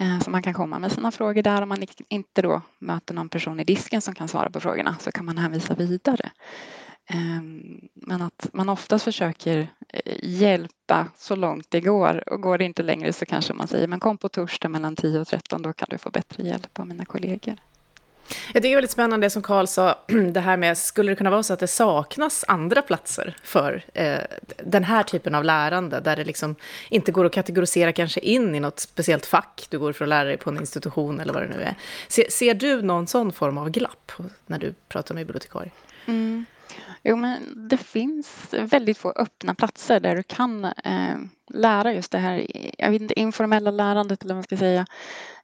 Eh, 0.00 0.20
så 0.20 0.30
man 0.30 0.42
kan 0.42 0.54
komma 0.54 0.78
med 0.78 0.92
sina 0.92 1.10
frågor 1.10 1.42
där 1.42 1.62
om 1.62 1.68
man 1.68 1.84
inte 2.08 2.42
då 2.42 2.62
möter 2.78 3.14
någon 3.14 3.28
person 3.28 3.60
i 3.60 3.64
disken 3.64 4.00
som 4.00 4.14
kan 4.14 4.28
svara 4.28 4.50
på 4.50 4.60
frågorna 4.60 4.96
så 5.00 5.12
kan 5.12 5.24
man 5.24 5.38
hänvisa 5.38 5.74
vidare. 5.74 6.30
Ehm, 7.10 7.80
men 7.94 8.22
att 8.22 8.48
man 8.52 8.68
oftast 8.68 9.04
försöker 9.04 9.68
eh, 9.88 10.16
hjälpa 10.22 11.06
så 11.16 11.36
långt 11.36 11.66
det 11.70 11.80
går 11.80 12.28
och 12.28 12.42
går 12.42 12.58
det 12.58 12.64
inte 12.64 12.82
längre 12.82 13.12
så 13.12 13.26
kanske 13.26 13.52
man 13.52 13.68
säger 13.68 13.86
men 13.86 14.00
kom 14.00 14.18
på 14.18 14.28
torsdag 14.28 14.68
mellan 14.68 14.96
10 14.96 15.20
och 15.20 15.28
13 15.28 15.62
då 15.62 15.72
kan 15.72 15.88
du 15.90 15.98
få 15.98 16.10
bättre 16.10 16.42
hjälp 16.42 16.78
av 16.78 16.86
mina 16.86 17.04
kollegor. 17.04 17.56
Jag 18.28 18.54
tycker 18.54 18.61
det 18.61 18.73
är 18.73 18.75
väldigt 18.75 18.90
spännande 18.90 19.26
det 19.26 19.30
som 19.30 19.42
Karl 19.42 19.66
sa, 19.66 19.99
det 20.32 20.40
här 20.40 20.56
med, 20.56 20.78
skulle 20.78 21.12
det 21.12 21.16
kunna 21.16 21.30
vara 21.30 21.42
så 21.42 21.52
att 21.52 21.61
det 21.61 21.66
saknas 21.66 22.44
andra 22.49 22.82
platser 22.82 23.37
för 23.42 23.85
eh, 23.94 24.18
den 24.56 24.85
här 24.85 25.02
typen 25.02 25.35
av 25.35 25.44
lärande, 25.44 26.00
där 26.00 26.16
det 26.16 26.25
liksom 26.25 26.56
inte 26.90 27.12
går 27.12 27.25
att 27.25 27.32
kategorisera 27.32 27.92
kanske 27.92 28.20
in 28.20 28.54
i 28.54 28.61
något 28.61 28.80
speciellt 28.80 29.26
fack, 29.26 29.66
du 29.70 29.78
går 29.78 29.92
för 29.92 30.04
att 30.04 30.08
lära 30.08 30.25
dig 30.25 30.37
på 30.37 30.50
en 30.50 30.56
institution 30.56 31.20
eller 31.20 31.32
vad 31.32 31.42
det 31.42 31.49
nu 31.49 31.62
är. 31.62 31.75
Ser, 32.08 32.30
ser 32.30 32.54
du 32.54 32.82
någon 32.82 33.06
sån 33.06 33.32
form 33.32 33.58
av 33.58 33.70
glapp 33.70 34.12
när 34.47 34.58
du 34.58 34.75
pratar 34.88 35.14
med 35.14 35.26
bibliotekarier? 35.26 35.73
Mm. 36.06 36.44
Jo, 37.02 37.16
men 37.16 37.68
det 37.68 37.76
finns 37.76 38.28
väldigt 38.50 38.99
få 38.99 39.12
öppna 39.16 39.54
platser 39.54 40.00
där 40.00 40.16
du 40.16 40.23
kan 40.23 40.64
eh, 40.64 41.16
lära 41.54 41.94
just 41.94 42.12
det 42.12 42.18
här 42.18 42.47
jag 42.78 42.90
vet 42.90 43.02
inte, 43.02 43.20
informella 43.20 43.70
lärandet 43.70 44.23
eller 44.23 44.35
vad 44.35 44.37
man 44.37 44.44
ska 44.44 44.56
säga. 44.56 44.87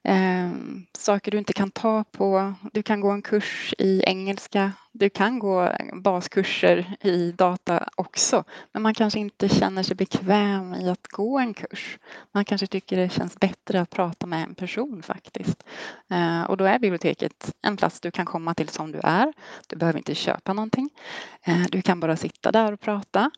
Eh, 0.05 0.51
saker 0.97 1.31
du 1.31 1.37
inte 1.37 1.53
kan 1.53 1.71
ta 1.71 2.03
på. 2.03 2.53
Du 2.73 2.83
kan 2.83 3.01
gå 3.01 3.11
en 3.11 3.21
kurs 3.21 3.73
i 3.77 4.03
engelska. 4.03 4.71
Du 4.91 5.09
kan 5.09 5.39
gå 5.39 5.71
baskurser 5.93 6.95
i 7.01 7.31
data 7.31 7.89
också. 7.95 8.43
Men 8.71 8.81
man 8.81 8.93
kanske 8.93 9.19
inte 9.19 9.49
känner 9.49 9.83
sig 9.83 9.95
bekväm 9.95 10.73
i 10.73 10.89
att 10.89 11.07
gå 11.07 11.39
en 11.39 11.53
kurs. 11.53 11.99
Man 12.31 12.45
kanske 12.45 12.67
tycker 12.67 12.97
det 12.97 13.09
känns 13.09 13.39
bättre 13.39 13.81
att 13.81 13.89
prata 13.89 14.27
med 14.27 14.43
en 14.43 14.55
person 14.55 15.03
faktiskt. 15.03 15.63
Eh, 16.11 16.43
och 16.43 16.57
då 16.57 16.65
är 16.65 16.79
biblioteket 16.79 17.53
en 17.61 17.77
plats 17.77 17.99
du 17.99 18.11
kan 18.11 18.25
komma 18.25 18.53
till 18.53 18.69
som 18.69 18.91
du 18.91 18.99
är. 19.03 19.33
Du 19.67 19.75
behöver 19.75 19.97
inte 19.97 20.15
köpa 20.15 20.53
någonting. 20.53 20.89
Eh, 21.43 21.63
du 21.71 21.81
kan 21.81 21.99
bara 21.99 22.15
sitta 22.15 22.51
där 22.51 22.73
och 22.73 22.79
prata. 22.79 23.31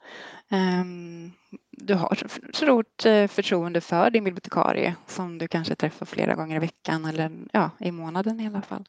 Ehm, 0.49 1.31
du 1.79 1.93
har 1.93 2.17
stort 2.53 3.05
eh, 3.05 3.27
förtroende 3.27 3.81
för 3.81 4.09
din 4.09 4.23
bibliotekarie 4.23 4.95
som 5.07 5.37
du 5.37 5.47
kanske 5.47 5.75
träffar 5.75 6.05
flera 6.05 6.35
gånger 6.35 6.55
i 6.55 6.59
veckan 6.59 7.05
eller 7.05 7.31
ja, 7.51 7.69
i 7.79 7.91
månaden 7.91 8.39
i 8.39 8.47
alla 8.47 8.61
fall. 8.61 8.87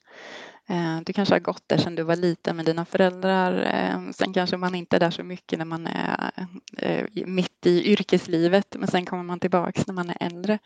Eh, 0.66 1.00
du 1.06 1.12
kanske 1.12 1.34
har 1.34 1.40
gått 1.40 1.62
där 1.66 1.76
sedan 1.76 1.94
du 1.94 2.02
var 2.02 2.16
liten 2.16 2.56
med 2.56 2.64
dina 2.64 2.84
föräldrar. 2.84 3.52
Eh, 3.74 4.10
sen 4.10 4.32
kanske 4.32 4.56
man 4.56 4.74
inte 4.74 4.96
är 4.96 5.00
där 5.00 5.10
så 5.10 5.22
mycket 5.22 5.58
när 5.58 5.66
man 5.66 5.86
är 5.86 7.26
mitt 7.26 7.66
i 7.66 7.92
yrkeslivet 7.92 8.76
men 8.78 8.88
sen 8.88 9.06
kommer 9.06 9.22
man 9.22 9.40
tillbaks 9.40 9.86
när 9.86 9.94
man 9.94 10.10
är 10.10 10.16
äldre. 10.20 10.58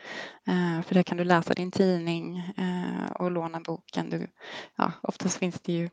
För 0.87 0.95
där 0.95 1.03
kan 1.03 1.17
du 1.17 1.25
läsa 1.25 1.55
din 1.55 1.71
tidning 1.71 2.53
och 3.15 3.31
låna 3.31 3.61
boken. 3.61 4.11
Du, 4.11 4.27
ja, 4.77 4.93
oftast 5.03 5.39
finns 5.39 5.61
det 5.61 5.73
ju 5.73 5.89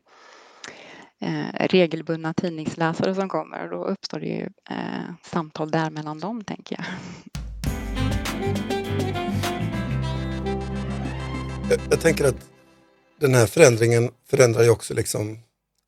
eh, 1.20 1.66
regelbundna 1.66 2.34
tidningsläsare 2.34 3.14
som 3.14 3.28
kommer 3.28 3.64
och 3.64 3.70
då 3.70 3.84
uppstår 3.84 4.20
det 4.20 4.26
ju 4.26 4.48
eh, 4.70 5.14
samtal 5.22 5.70
där 5.70 5.90
mellan 5.90 6.18
dem 6.18 6.44
tänker 6.44 6.76
jag. 6.76 6.84
Jag, 11.70 11.80
jag 11.90 12.00
tänker 12.00 12.24
att 12.24 12.50
den 13.20 13.34
här 13.34 13.46
förändringen 13.46 14.10
förändrar 14.26 14.62
ju 14.62 14.70
också 14.70 14.94
liksom, 14.94 15.38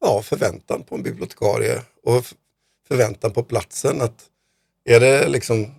ja, 0.01 0.23
förväntan 0.23 0.83
på 0.83 0.95
en 0.95 1.03
bibliotekarie 1.03 1.83
och 2.05 2.25
förväntan 2.89 3.33
på 3.33 3.43
platsen. 3.43 4.01
Att 4.01 4.25
är 4.85 5.01
det 5.01 5.29
liksom 5.29 5.75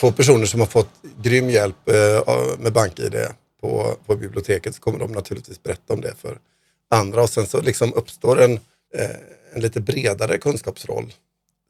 två 0.00 0.12
personer 0.12 0.46
som 0.46 0.60
har 0.60 0.66
fått 0.66 0.90
grym 1.22 1.50
hjälp 1.50 1.88
eh, 1.88 2.34
med 2.58 2.72
BankID 2.72 3.16
på, 3.60 3.96
på 4.06 4.16
biblioteket 4.16 4.74
så 4.74 4.80
kommer 4.80 4.98
de 4.98 5.12
naturligtvis 5.12 5.62
berätta 5.62 5.94
om 5.94 6.00
det 6.00 6.14
för 6.14 6.38
andra 6.90 7.22
och 7.22 7.30
sen 7.30 7.46
så 7.46 7.60
liksom 7.60 7.94
uppstår 7.94 8.42
en, 8.42 8.60
Eh, 8.94 9.16
en 9.52 9.62
lite 9.62 9.80
bredare 9.80 10.38
kunskapsroll 10.38 11.12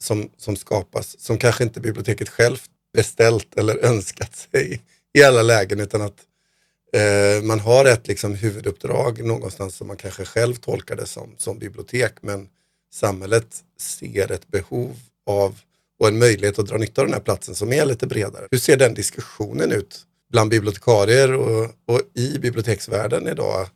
som, 0.03 0.29
som 0.37 0.55
skapas 0.55 1.19
som 1.19 1.37
kanske 1.37 1.63
inte 1.63 1.79
biblioteket 1.79 2.29
självt 2.29 2.69
beställt 2.93 3.57
eller 3.57 3.77
önskat 3.85 4.35
sig 4.35 4.81
i 5.13 5.23
alla 5.23 5.41
lägen 5.41 5.79
utan 5.79 6.01
att 6.01 6.23
eh, 6.93 7.43
man 7.43 7.59
har 7.59 7.85
ett 7.85 8.07
liksom, 8.07 8.35
huvuduppdrag 8.35 9.23
någonstans 9.23 9.75
som 9.75 9.87
man 9.87 9.97
kanske 9.97 10.25
själv 10.25 10.55
tolkar 10.55 10.95
det 10.95 11.05
som, 11.05 11.35
som 11.37 11.59
bibliotek 11.59 12.13
men 12.21 12.47
samhället 12.93 13.47
ser 13.79 14.31
ett 14.31 14.47
behov 14.47 14.95
av 15.25 15.59
och 15.99 16.07
en 16.07 16.17
möjlighet 16.17 16.59
att 16.59 16.67
dra 16.67 16.77
nytta 16.77 17.01
av 17.01 17.07
den 17.07 17.13
här 17.13 17.21
platsen 17.21 17.55
som 17.55 17.73
är 17.73 17.85
lite 17.85 18.07
bredare. 18.07 18.47
Hur 18.51 18.57
ser 18.57 18.77
den 18.77 18.93
diskussionen 18.93 19.71
ut 19.71 20.01
bland 20.31 20.49
bibliotekarier 20.49 21.33
och, 21.33 21.63
och 21.85 22.01
i 22.13 22.39
biblioteksvärlden 22.39 23.27
idag? 23.27 23.67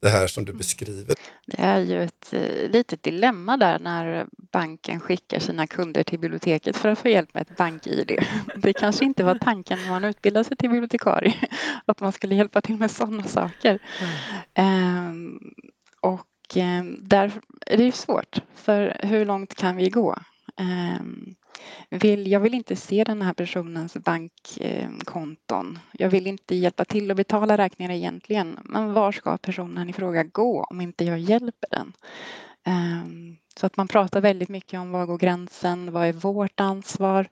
Det 0.00 0.08
här 0.08 0.26
som 0.26 0.44
du 0.44 0.52
beskriver. 0.52 1.14
Det 1.46 1.60
är 1.62 1.80
ju 1.80 2.02
ett 2.02 2.32
eh, 2.32 2.70
litet 2.70 3.02
dilemma 3.02 3.56
där 3.56 3.78
när 3.78 4.26
banken 4.52 5.00
skickar 5.00 5.38
sina 5.38 5.66
kunder 5.66 6.02
till 6.02 6.18
biblioteket 6.18 6.76
för 6.76 6.88
att 6.88 6.98
få 6.98 7.08
hjälp 7.08 7.34
med 7.34 7.42
ett 7.42 7.56
bank-id. 7.56 8.24
Det 8.56 8.72
kanske 8.72 9.04
inte 9.04 9.24
var 9.24 9.34
tanken 9.34 9.78
när 9.82 9.90
man 9.90 10.04
utbildade 10.04 10.44
sig 10.44 10.56
till 10.56 10.70
bibliotekarie 10.70 11.34
att 11.84 12.00
man 12.00 12.12
skulle 12.12 12.34
hjälpa 12.34 12.60
till 12.60 12.76
med 12.76 12.90
sådana 12.90 13.24
saker. 13.24 13.78
Mm. 14.54 15.08
Um, 15.08 15.54
och 16.00 16.56
um, 16.56 17.08
där 17.08 17.32
är 17.66 17.76
det 17.76 17.84
ju 17.84 17.92
svårt, 17.92 18.38
för 18.54 19.00
hur 19.02 19.24
långt 19.24 19.54
kan 19.54 19.76
vi 19.76 19.88
gå? 19.88 20.18
Vill, 21.90 22.30
jag 22.30 22.40
vill 22.40 22.54
inte 22.54 22.76
se 22.76 23.04
den 23.04 23.22
här 23.22 23.34
personens 23.34 23.94
bankkonton. 23.94 25.78
Jag 25.92 26.10
vill 26.10 26.26
inte 26.26 26.54
hjälpa 26.54 26.84
till 26.84 27.10
att 27.10 27.16
betala 27.16 27.58
räkningar 27.58 27.92
egentligen. 27.92 28.58
Men 28.64 28.92
var 28.92 29.12
ska 29.12 29.38
personen 29.38 29.90
i 29.90 29.92
fråga 29.92 30.22
gå 30.24 30.64
om 30.64 30.80
inte 30.80 31.04
jag 31.04 31.18
hjälper 31.18 31.68
den? 31.70 31.92
Ehm, 32.64 33.36
så 33.56 33.66
att 33.66 33.76
man 33.76 33.88
pratar 33.88 34.20
väldigt 34.20 34.48
mycket 34.48 34.80
om 34.80 34.90
var 34.90 35.06
går 35.06 35.18
gränsen? 35.18 35.92
Vad 35.92 36.06
är 36.06 36.12
vårt 36.12 36.60
ansvar? 36.60 37.28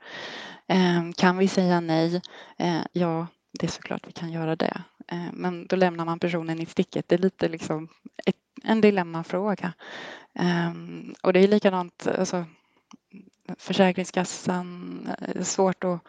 Ehm, 0.66 1.12
kan 1.12 1.38
vi 1.38 1.48
säga 1.48 1.80
nej? 1.80 2.20
Eh, 2.58 2.80
ja, 2.92 3.26
det 3.58 3.66
är 3.66 3.70
såklart 3.70 4.08
vi 4.08 4.12
kan 4.12 4.32
göra 4.32 4.56
det. 4.56 4.82
Eh, 5.08 5.32
men 5.32 5.66
då 5.66 5.76
lämnar 5.76 6.04
man 6.04 6.18
personen 6.18 6.60
i 6.60 6.66
sticket. 6.66 7.08
Det 7.08 7.14
är 7.14 7.18
lite 7.18 7.48
liksom 7.48 7.88
ett, 8.26 8.36
en 8.62 8.80
dilemmafråga. 8.80 9.72
Ehm, 10.34 11.14
och 11.22 11.32
det 11.32 11.40
är 11.40 11.48
likadant, 11.48 12.06
alltså, 12.18 12.44
Försäkringskassan, 13.58 15.08
eh, 15.20 15.42
svårt 15.42 15.84
att 15.84 16.00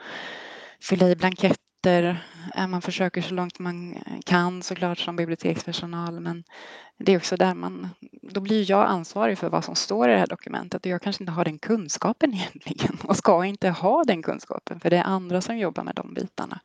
fylla 0.82 1.10
i 1.10 1.16
blanketter. 1.16 2.24
Eh, 2.56 2.68
man 2.68 2.82
försöker 2.82 3.22
så 3.22 3.34
långt 3.34 3.60
man 3.60 3.98
kan 4.26 4.64
såklart 4.64 5.00
som 5.00 5.16
bibliotekspersonal 5.16 6.20
men 6.20 6.44
det 6.98 7.14
är 7.14 7.18
också 7.18 7.38
där 7.38 7.54
man, 7.54 7.90
då 8.22 8.40
blir 8.40 8.70
jag 8.72 8.88
ansvarig 8.88 9.38
för 9.38 9.50
vad 9.50 9.64
som 9.64 9.76
står 9.76 10.10
i 10.10 10.12
det 10.14 10.20
här 10.20 10.28
dokumentet 10.28 10.86
och 10.86 10.92
jag 10.92 11.02
kanske 11.02 11.24
inte 11.24 11.32
har 11.32 11.46
den 11.46 11.60
kunskapen 11.60 12.34
egentligen 12.34 12.98
och 13.04 13.18
ska 13.18 13.46
inte 13.46 13.70
ha 13.70 14.04
den 14.04 14.24
kunskapen 14.24 14.80
för 14.80 14.90
det 14.90 14.98
är 14.98 15.04
andra 15.04 15.42
som 15.42 15.58
jobbar 15.58 15.84
med 15.84 15.96
de 15.96 16.14
bitarna. 16.14 16.60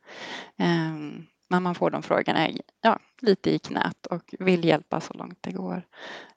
Ehm, 0.59 1.27
men 1.49 1.63
man 1.63 1.75
får 1.75 1.91
de 1.91 2.03
frågorna 2.03 2.49
ja, 2.81 2.99
lite 3.21 3.51
i 3.51 3.59
knät 3.59 4.07
och 4.07 4.35
vill 4.39 4.65
hjälpa 4.65 5.01
så 5.01 5.15
långt 5.15 5.39
det 5.41 5.53
går. 5.53 5.87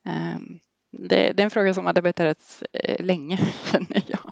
Ehm, 0.03 0.59
det, 0.99 1.31
det 1.31 1.41
är 1.41 1.43
en 1.43 1.49
fråga 1.49 1.73
som 1.73 1.85
har 1.85 1.93
debatterats 1.93 2.63
eh, 2.73 3.05
länge, 3.05 3.37
känner 3.71 4.03
jag. 4.07 4.31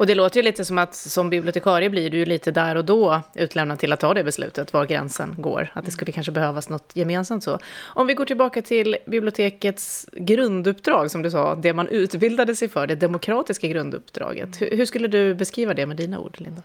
Och 0.00 0.06
det 0.06 0.14
låter 0.14 0.36
ju 0.36 0.42
lite 0.42 0.64
som 0.64 0.78
att 0.78 0.94
som 0.94 1.30
bibliotekarie 1.30 1.90
blir 1.90 2.10
du 2.10 2.18
ju 2.18 2.24
lite 2.24 2.50
där 2.50 2.76
och 2.76 2.84
då 2.84 3.20
utlämnad 3.34 3.78
till 3.78 3.92
att 3.92 4.00
ta 4.00 4.14
det 4.14 4.24
beslutet, 4.24 4.72
var 4.72 4.86
gränsen 4.86 5.34
går. 5.38 5.72
Att 5.74 5.84
det 5.84 5.90
skulle 5.90 6.12
kanske 6.12 6.32
behövas 6.32 6.68
något 6.68 6.90
gemensamt 6.94 7.44
så. 7.44 7.58
Om 7.80 8.06
vi 8.06 8.14
går 8.14 8.24
tillbaka 8.24 8.62
till 8.62 8.96
bibliotekets 9.06 10.06
grunduppdrag, 10.12 11.10
som 11.10 11.22
du 11.22 11.30
sa, 11.30 11.54
det 11.54 11.72
man 11.72 11.88
utbildade 11.88 12.56
sig 12.56 12.68
för, 12.68 12.86
det 12.86 12.94
demokratiska 12.94 13.68
grunduppdraget. 13.68 14.60
Hur, 14.60 14.76
hur 14.76 14.86
skulle 14.86 15.08
du 15.08 15.34
beskriva 15.34 15.74
det 15.74 15.86
med 15.86 15.96
dina 15.96 16.18
ord, 16.20 16.36
Linda? 16.38 16.62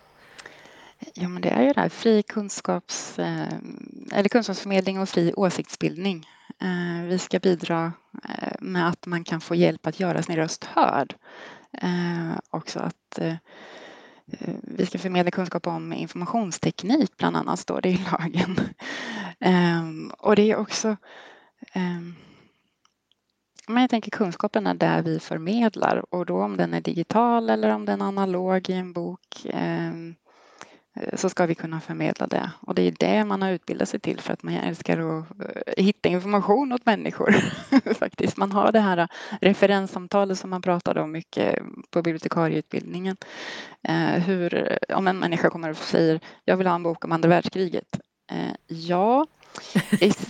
Ja, 1.14 1.28
men 1.28 1.42
det 1.42 1.50
är 1.50 1.62
ju 1.62 1.74
det 1.74 1.82
här 1.82 1.90
fri 1.90 2.24
kunskaps, 2.24 3.20
eh, 3.20 3.54
eller 4.12 4.30
kunskapsförmedling 4.30 5.00
och 5.00 5.10
fri 5.10 5.34
åsiktsbildning. 5.34 6.28
Eh, 6.62 7.06
vi 7.06 7.20
ska 7.20 7.40
bidra 7.40 7.94
eh, 8.30 8.54
med 8.60 8.90
att 8.90 9.06
man 9.06 9.24
kan 9.24 9.42
få 9.42 9.56
hjälp 9.56 9.88
att 9.88 10.00
göra 10.00 10.24
sin 10.24 10.36
röst 10.36 10.64
hörd. 10.64 11.16
Också 12.50 12.80
att 12.80 13.20
vi 14.62 14.86
ska 14.86 15.00
förmedla 15.00 15.32
kunskap 15.32 15.68
om 15.68 15.94
informationsteknik 15.94 17.18
bland 17.18 17.38
annat 17.38 17.60
står 17.60 17.82
det 17.82 17.90
i 17.90 18.06
lagen. 18.12 18.60
Ehm, 19.40 20.12
och 20.18 20.36
det 20.36 20.52
är 20.52 20.56
också 20.56 20.98
ehm, 21.74 22.16
men 23.68 23.82
jag 23.82 23.90
tänker 23.90 24.12
kunskapen 24.12 24.68
är 24.68 24.74
där 24.74 25.02
vi 25.02 25.20
förmedlar 25.20 26.14
och 26.14 26.26
då 26.26 26.44
om 26.44 26.58
den 26.58 26.74
är 26.74 26.82
digital 26.82 27.50
eller 27.50 27.70
om 27.70 27.86
den 27.86 28.02
är 28.02 28.06
analog 28.06 28.70
i 28.70 28.74
en 28.74 28.94
bok 28.94 29.46
Eh, 29.46 29.92
Eh, 30.96 31.16
så 31.18 31.30
ska 31.30 31.46
vi 31.46 31.56
kunna 31.56 31.82
förmedla 31.82 32.28
det. 32.28 32.52
Och 32.60 32.76
det 32.76 32.82
är 32.82 32.96
det 33.00 33.26
man 33.26 33.42
har 33.42 33.52
utbildat 33.52 33.90
sig 33.90 34.00
till 34.00 34.20
för 34.20 34.34
att 34.34 34.44
man 34.44 34.54
älskar 34.54 34.98
att 34.98 35.26
eh, 35.40 35.84
hitta 35.84 36.10
information 36.10 36.72
åt 36.72 36.86
människor. 36.86 37.36
Faktiskt. 37.94 38.38
Man 38.38 38.52
har 38.52 38.72
det 38.72 38.80
här 38.80 38.98
eh, 38.98 39.08
referenssamtalet 39.42 40.40
som 40.40 40.50
man 40.50 40.62
pratade 40.62 41.02
om 41.02 41.12
mycket 41.12 41.60
på 41.90 42.02
bibliotekarieutbildningen. 42.02 43.18
Hur, 44.26 44.78
om 44.94 45.08
en 45.08 45.20
människa 45.20 45.50
kommer 45.50 45.70
och 45.70 45.78
säger 45.78 46.20
jag 46.46 46.58
vill 46.58 46.68
ha 46.68 46.76
en 46.76 46.84
bok 46.84 47.06
om 47.06 47.12
andra 47.12 47.30
världskriget. 47.30 48.00
Ja, 48.68 49.26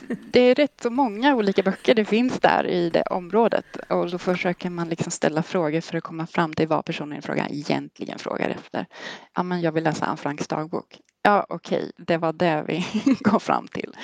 det 0.09 0.39
är 0.39 0.55
rätt 0.55 0.81
så 0.81 0.89
många 0.89 1.35
olika 1.35 1.63
böcker 1.63 1.95
det 1.95 2.05
finns 2.05 2.39
där 2.39 2.67
i 2.67 2.89
det 2.89 3.01
området 3.01 3.77
och 3.89 4.11
då 4.11 4.17
försöker 4.17 4.69
man 4.69 4.89
liksom 4.89 5.11
ställa 5.11 5.43
frågor 5.43 5.81
för 5.81 5.97
att 5.97 6.03
komma 6.03 6.27
fram 6.27 6.53
till 6.53 6.67
vad 6.67 6.85
personen 6.85 7.17
i 7.17 7.21
fråga 7.21 7.47
egentligen 7.49 8.19
frågar 8.19 8.49
efter. 8.49 8.85
Ja, 9.35 9.43
men 9.43 9.61
jag 9.61 9.71
vill 9.71 9.83
läsa 9.83 10.05
Anne 10.05 10.17
Franks 10.17 10.47
dagbok. 10.47 10.99
Ja, 11.21 11.45
okej, 11.49 11.77
okay, 11.77 12.05
det 12.05 12.17
var 12.17 12.33
det 12.33 12.65
vi 12.67 12.85
kom 13.23 13.39
fram 13.39 13.67
till. 13.67 13.95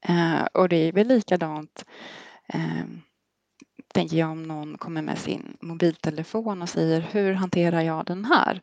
Eh, 0.00 0.42
och 0.52 0.68
det 0.68 0.76
är 0.76 0.92
väl 0.92 1.08
likadant 1.08 1.84
eh, 2.48 2.84
tänker 3.94 4.16
jag 4.16 4.30
om 4.30 4.42
någon 4.42 4.78
kommer 4.78 5.02
med 5.02 5.18
sin 5.18 5.56
mobiltelefon 5.60 6.62
och 6.62 6.68
säger 6.68 7.00
hur 7.00 7.32
hanterar 7.32 7.80
jag 7.80 8.04
den 8.04 8.24
här? 8.24 8.60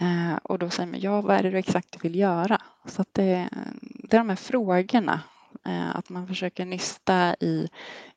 Eh, 0.00 0.36
och 0.42 0.58
då 0.58 0.70
säger 0.70 0.90
man 0.90 1.00
ja, 1.00 1.20
vad 1.20 1.36
är 1.36 1.42
det 1.42 1.50
du 1.50 1.58
exakt 1.58 2.04
vill 2.04 2.14
göra? 2.14 2.62
Så 2.84 3.02
att 3.02 3.14
det, 3.14 3.48
det 3.80 4.16
är 4.16 4.20
de 4.20 4.28
här 4.28 4.36
frågorna 4.36 5.20
Eh, 5.66 5.96
att 5.96 6.08
man 6.08 6.26
försöker 6.26 6.64
nysta 6.64 7.34
i 7.40 7.68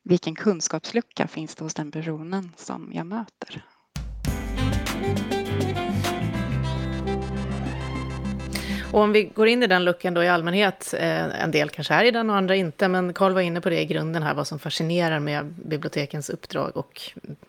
vilken 0.04 0.36
kunskapslucka 0.36 1.28
finns 1.28 1.56
det 1.56 1.64
hos 1.64 1.74
den 1.74 1.92
personen 1.92 2.52
som 2.58 2.92
jag 2.94 3.06
möter. 3.06 3.66
Och 8.92 9.00
om 9.00 9.12
vi 9.12 9.24
går 9.24 9.48
in 9.48 9.64
i 9.64 9.68
den 9.68 9.84
luckan 9.84 10.14
då 10.14 10.24
i 10.24 10.28
allmänhet, 10.28 10.94
eh, 10.98 11.44
en 11.44 11.52
del 11.52 11.70
kanske 11.70 11.94
är 11.94 12.04
i 12.04 12.12
den 12.12 12.30
och 12.30 12.36
andra 12.36 12.56
inte, 12.56 12.88
men 12.88 13.14
Karl 13.14 13.34
var 13.34 13.42
inne 13.42 13.62
på 13.62 13.70
det 13.70 13.82
i 13.82 13.86
grunden 13.86 14.24
här, 14.24 14.34
vad 14.34 14.48
som 14.48 14.60
fascinerar 14.60 15.20
med 15.20 15.46
bibliotekens 15.46 16.30
uppdrag 16.30 16.78
och 16.78 17.02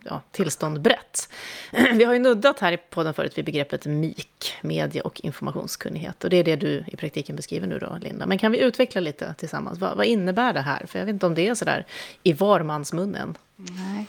ja, 0.03 0.21
tillstånd 0.31 0.81
brett. 0.81 1.29
Vi 1.93 2.03
har 2.03 2.13
ju 2.13 2.19
nuddat 2.19 2.59
här 2.59 2.71
i 2.71 2.77
podden 2.77 3.13
förut 3.13 3.37
vid 3.37 3.45
begreppet 3.45 3.85
MIK, 3.85 4.53
medie 4.61 5.01
och 5.01 5.21
informationskunnighet, 5.21 6.23
och 6.23 6.29
det 6.29 6.37
är 6.37 6.43
det 6.43 6.55
du 6.55 6.83
i 6.87 6.95
praktiken 6.95 7.35
beskriver 7.35 7.67
nu 7.67 7.79
då, 7.79 7.97
Linda. 8.01 8.25
Men 8.25 8.37
kan 8.37 8.51
vi 8.51 8.59
utveckla 8.59 9.01
lite 9.01 9.33
tillsammans? 9.33 9.79
Vad, 9.79 9.97
vad 9.97 10.05
innebär 10.05 10.53
det 10.53 10.61
här? 10.61 10.85
För 10.85 10.99
jag 10.99 11.05
vet 11.05 11.13
inte 11.13 11.25
om 11.25 11.35
det 11.35 11.47
är 11.47 11.55
sådär 11.55 11.85
i 12.23 12.33
varmansmunnen. 12.33 13.37
Nej. 13.55 14.07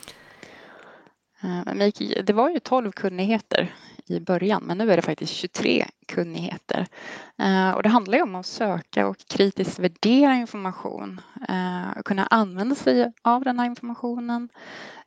Eh, 1.42 2.22
det 2.24 2.32
var 2.32 2.50
ju 2.50 2.58
tolv 2.58 2.92
kunnigheter 2.92 3.72
i 4.06 4.20
början, 4.20 4.62
men 4.62 4.78
nu 4.78 4.92
är 4.92 4.96
det 4.96 5.02
faktiskt 5.02 5.32
23 5.32 5.86
kunnigheter. 6.06 6.86
Eh, 7.38 7.70
och 7.70 7.82
det 7.82 7.88
handlar 7.88 8.18
ju 8.18 8.22
om 8.22 8.34
att 8.34 8.46
söka 8.46 9.06
och 9.06 9.16
kritiskt 9.28 9.78
värdera 9.78 10.34
information, 10.34 11.20
eh, 11.48 12.02
kunna 12.04 12.26
använda 12.26 12.74
sig 12.74 13.12
av 13.22 13.44
den 13.44 13.58
här 13.58 13.66
informationen, 13.66 14.48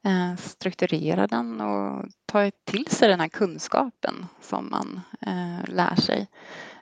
eh, 0.03 0.35
strukturera 0.37 1.27
den 1.27 1.61
och 1.61 2.05
ta 2.25 2.51
till 2.63 2.87
sig 2.87 3.09
den 3.09 3.19
här 3.19 3.27
kunskapen 3.27 4.25
som 4.41 4.69
man 4.71 5.01
eh, 5.21 5.73
lär 5.73 5.95
sig. 5.95 6.27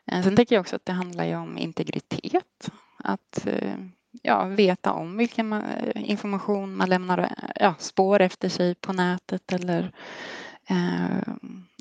Eh, 0.06 0.24
sen 0.24 0.36
tänker 0.36 0.56
jag 0.56 0.62
också 0.62 0.76
att 0.76 0.86
det 0.86 0.94
handlar 0.94 1.26
ju 1.26 1.36
om 1.36 1.58
integritet, 1.58 2.72
att 2.98 3.48
eh, 3.48 3.76
ja, 4.22 4.46
veta 4.46 4.92
om 4.92 5.18
vilken 5.18 5.64
information 5.96 6.76
man 6.76 6.90
lämnar 6.90 7.36
ja, 7.56 7.74
spår 7.80 8.22
efter 8.22 8.50
sig 8.50 8.76
på 8.76 8.94
nätet 8.94 9.54
eller 9.54 9.92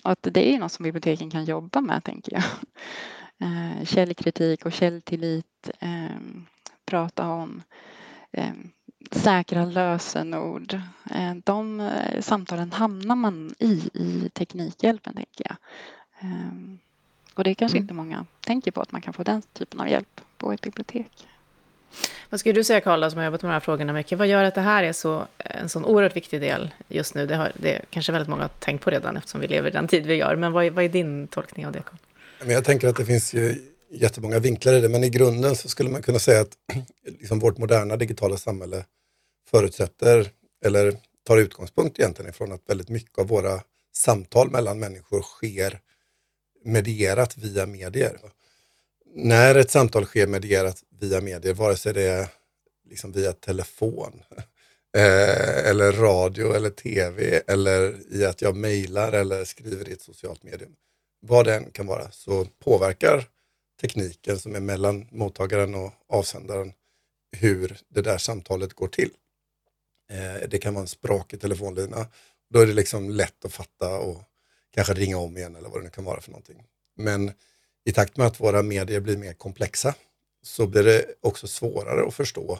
och 0.04 0.10
att 0.12 0.28
det 0.30 0.54
är 0.54 0.58
något 0.58 0.72
som 0.72 0.82
biblioteken 0.82 1.30
kan 1.30 1.44
jobba 1.44 1.80
med, 1.80 2.04
tänker 2.04 2.32
jag. 2.32 2.42
Eh, 3.38 3.84
källkritik 3.84 4.66
och 4.66 4.72
källtillit, 4.72 5.70
eh, 5.80 6.16
prata 6.84 7.28
om 7.28 7.62
eh, 8.32 8.52
säkra 9.10 9.64
lösenord. 9.64 10.80
Eh, 11.10 11.34
de 11.44 11.80
eh, 11.80 12.20
samtalen 12.20 12.72
hamnar 12.72 13.16
man 13.16 13.54
i 13.58 13.90
i 13.94 14.30
Teknikhjälpen, 14.34 15.14
tänker 15.14 15.46
jag. 15.48 15.56
Ehm, 16.20 16.78
och 17.34 17.44
det 17.44 17.50
är 17.50 17.54
kanske 17.54 17.78
mm. 17.78 17.84
inte 17.84 17.94
många 17.94 18.26
tänker 18.40 18.70
på 18.70 18.80
att 18.80 18.92
man 18.92 19.00
kan 19.00 19.14
få 19.14 19.22
den 19.22 19.42
typen 19.42 19.80
av 19.80 19.88
hjälp 19.88 20.20
på 20.36 20.52
ett 20.52 20.60
bibliotek. 20.60 21.26
Vad 22.30 22.40
skulle 22.40 22.52
du 22.52 22.64
säga, 22.64 22.80
Karla, 22.80 23.10
som 23.10 23.18
har 23.18 23.24
jobbat 23.24 23.42
med 23.42 23.48
de 23.48 23.52
här 23.52 23.60
frågorna 23.60 23.92
mycket, 23.92 24.18
vad 24.18 24.28
gör 24.28 24.44
att 24.44 24.54
det 24.54 24.60
här 24.60 24.82
är 24.82 24.92
så, 24.92 25.26
en 25.38 25.68
sån 25.68 25.84
oerhört 25.84 26.16
viktig 26.16 26.40
del 26.40 26.70
just 26.88 27.14
nu? 27.14 27.26
Det, 27.26 27.36
har, 27.36 27.52
det 27.54 27.80
kanske 27.90 28.12
väldigt 28.12 28.28
många 28.28 28.42
har 28.42 28.50
tänkt 28.58 28.84
på 28.84 28.90
redan 28.90 29.16
eftersom 29.16 29.40
vi 29.40 29.46
lever 29.46 29.68
i 29.68 29.72
den 29.72 29.88
tid 29.88 30.06
vi 30.06 30.14
gör, 30.14 30.36
men 30.36 30.52
vad, 30.52 30.72
vad 30.72 30.84
är 30.84 30.88
din 30.88 31.28
tolkning 31.28 31.66
av 31.66 31.72
det? 31.72 31.82
Jag 32.52 32.64
tänker 32.64 32.88
att 32.88 32.96
det 32.96 33.04
finns 33.04 33.34
ju 33.34 33.56
jättemånga 33.90 34.38
vinklar 34.38 34.72
i 34.72 34.80
det, 34.80 34.88
men 34.88 35.04
i 35.04 35.08
grunden 35.08 35.56
så 35.56 35.68
skulle 35.68 35.90
man 35.90 36.02
kunna 36.02 36.18
säga 36.18 36.40
att 36.40 36.52
liksom 37.20 37.38
vårt 37.38 37.58
moderna 37.58 37.96
digitala 37.96 38.36
samhälle 38.36 38.84
förutsätter, 39.50 40.30
eller 40.64 40.96
tar 41.26 41.38
utgångspunkt 41.38 41.98
egentligen 41.98 42.30
ifrån 42.30 42.52
att 42.52 42.60
väldigt 42.66 42.88
mycket 42.88 43.18
av 43.18 43.28
våra 43.28 43.60
samtal 43.94 44.50
mellan 44.50 44.78
människor 44.78 45.22
sker 45.22 45.80
medierat 46.64 47.36
via 47.36 47.66
medier. 47.66 48.18
När 49.14 49.54
ett 49.54 49.70
samtal 49.70 50.06
sker 50.06 50.26
medierat 50.26 50.82
via 51.00 51.20
medier, 51.20 51.54
vare 51.54 51.76
sig 51.76 51.94
det 51.94 52.02
är 52.02 52.28
liksom 52.88 53.12
via 53.12 53.32
telefon 53.32 54.22
eh, 54.96 55.68
eller 55.68 55.92
radio 55.92 56.54
eller 56.54 56.70
tv 56.70 57.42
eller 57.46 57.96
i 58.14 58.24
att 58.24 58.42
jag 58.42 58.56
mejlar 58.56 59.12
eller 59.12 59.44
skriver 59.44 59.88
i 59.88 59.92
ett 59.92 60.02
socialt 60.02 60.42
medium. 60.42 60.72
Vad 61.20 61.46
det 61.46 61.54
än 61.54 61.70
kan 61.70 61.86
vara 61.86 62.10
så 62.10 62.44
påverkar 62.44 63.28
tekniken 63.80 64.38
som 64.38 64.54
är 64.54 64.60
mellan 64.60 65.08
mottagaren 65.10 65.74
och 65.74 65.92
avsändaren 66.08 66.72
hur 67.36 67.78
det 67.88 68.02
där 68.02 68.18
samtalet 68.18 68.72
går 68.72 68.88
till. 68.88 69.10
Eh, 70.10 70.48
det 70.48 70.58
kan 70.58 70.74
vara 70.74 70.82
en 70.82 70.88
språkig 70.88 71.40
telefonlina. 71.40 72.06
Då 72.50 72.60
är 72.60 72.66
det 72.66 72.72
liksom 72.72 73.10
lätt 73.10 73.44
att 73.44 73.52
fatta 73.52 73.98
och 73.98 74.22
kanske 74.74 74.94
ringa 74.94 75.18
om 75.18 75.36
igen 75.36 75.56
eller 75.56 75.68
vad 75.68 75.78
det 75.78 75.84
nu 75.84 75.90
kan 75.90 76.04
vara 76.04 76.20
för 76.20 76.30
någonting. 76.30 76.64
Men 76.96 77.32
i 77.84 77.92
takt 77.92 78.16
med 78.16 78.26
att 78.26 78.40
våra 78.40 78.62
medier 78.62 79.00
blir 79.00 79.16
mer 79.16 79.32
komplexa 79.32 79.94
så 80.42 80.66
blir 80.66 80.84
det 80.84 81.04
också 81.20 81.46
svårare 81.46 82.06
att 82.06 82.14
förstå 82.14 82.58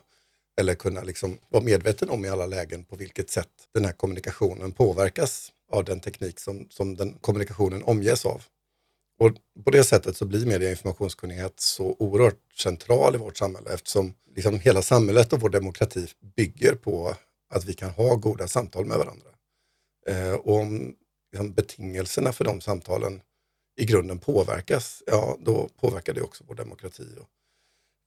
eller 0.60 0.74
kunna 0.74 1.02
liksom 1.02 1.38
vara 1.48 1.62
medveten 1.62 2.10
om 2.10 2.24
i 2.24 2.28
alla 2.28 2.46
lägen 2.46 2.84
på 2.84 2.96
vilket 2.96 3.30
sätt 3.30 3.48
den 3.74 3.84
här 3.84 3.92
kommunikationen 3.92 4.72
påverkas 4.72 5.52
av 5.70 5.84
den 5.84 6.00
teknik 6.00 6.40
som, 6.40 6.66
som 6.70 6.96
den 6.96 7.12
kommunikationen 7.20 7.82
omges 7.82 8.26
av. 8.26 8.42
Och 9.18 9.32
på 9.64 9.70
det 9.70 9.84
sättet 9.84 10.16
så 10.16 10.24
blir 10.24 10.46
media 10.46 10.68
och 10.68 10.70
informationskunnighet 10.70 11.60
så 11.60 11.96
oerhört 11.98 12.52
central 12.56 13.14
i 13.14 13.18
vårt 13.18 13.36
samhälle 13.36 13.74
eftersom 13.74 14.14
liksom 14.34 14.60
hela 14.60 14.82
samhället 14.82 15.32
och 15.32 15.40
vår 15.40 15.48
demokrati 15.48 16.06
bygger 16.36 16.74
på 16.74 17.14
att 17.50 17.64
vi 17.64 17.74
kan 17.74 17.90
ha 17.90 18.14
goda 18.14 18.48
samtal 18.48 18.86
med 18.86 18.98
varandra. 18.98 19.28
Eh, 20.06 20.32
och 20.32 20.56
om 20.56 20.94
liksom, 21.32 21.52
betingelserna 21.52 22.32
för 22.32 22.44
de 22.44 22.60
samtalen 22.60 23.20
i 23.76 23.84
grunden 23.84 24.18
påverkas, 24.18 25.02
ja 25.06 25.38
då 25.40 25.68
påverkar 25.80 26.12
det 26.12 26.22
också 26.22 26.44
vår 26.48 26.54
demokrati 26.54 27.06
och 27.20 27.28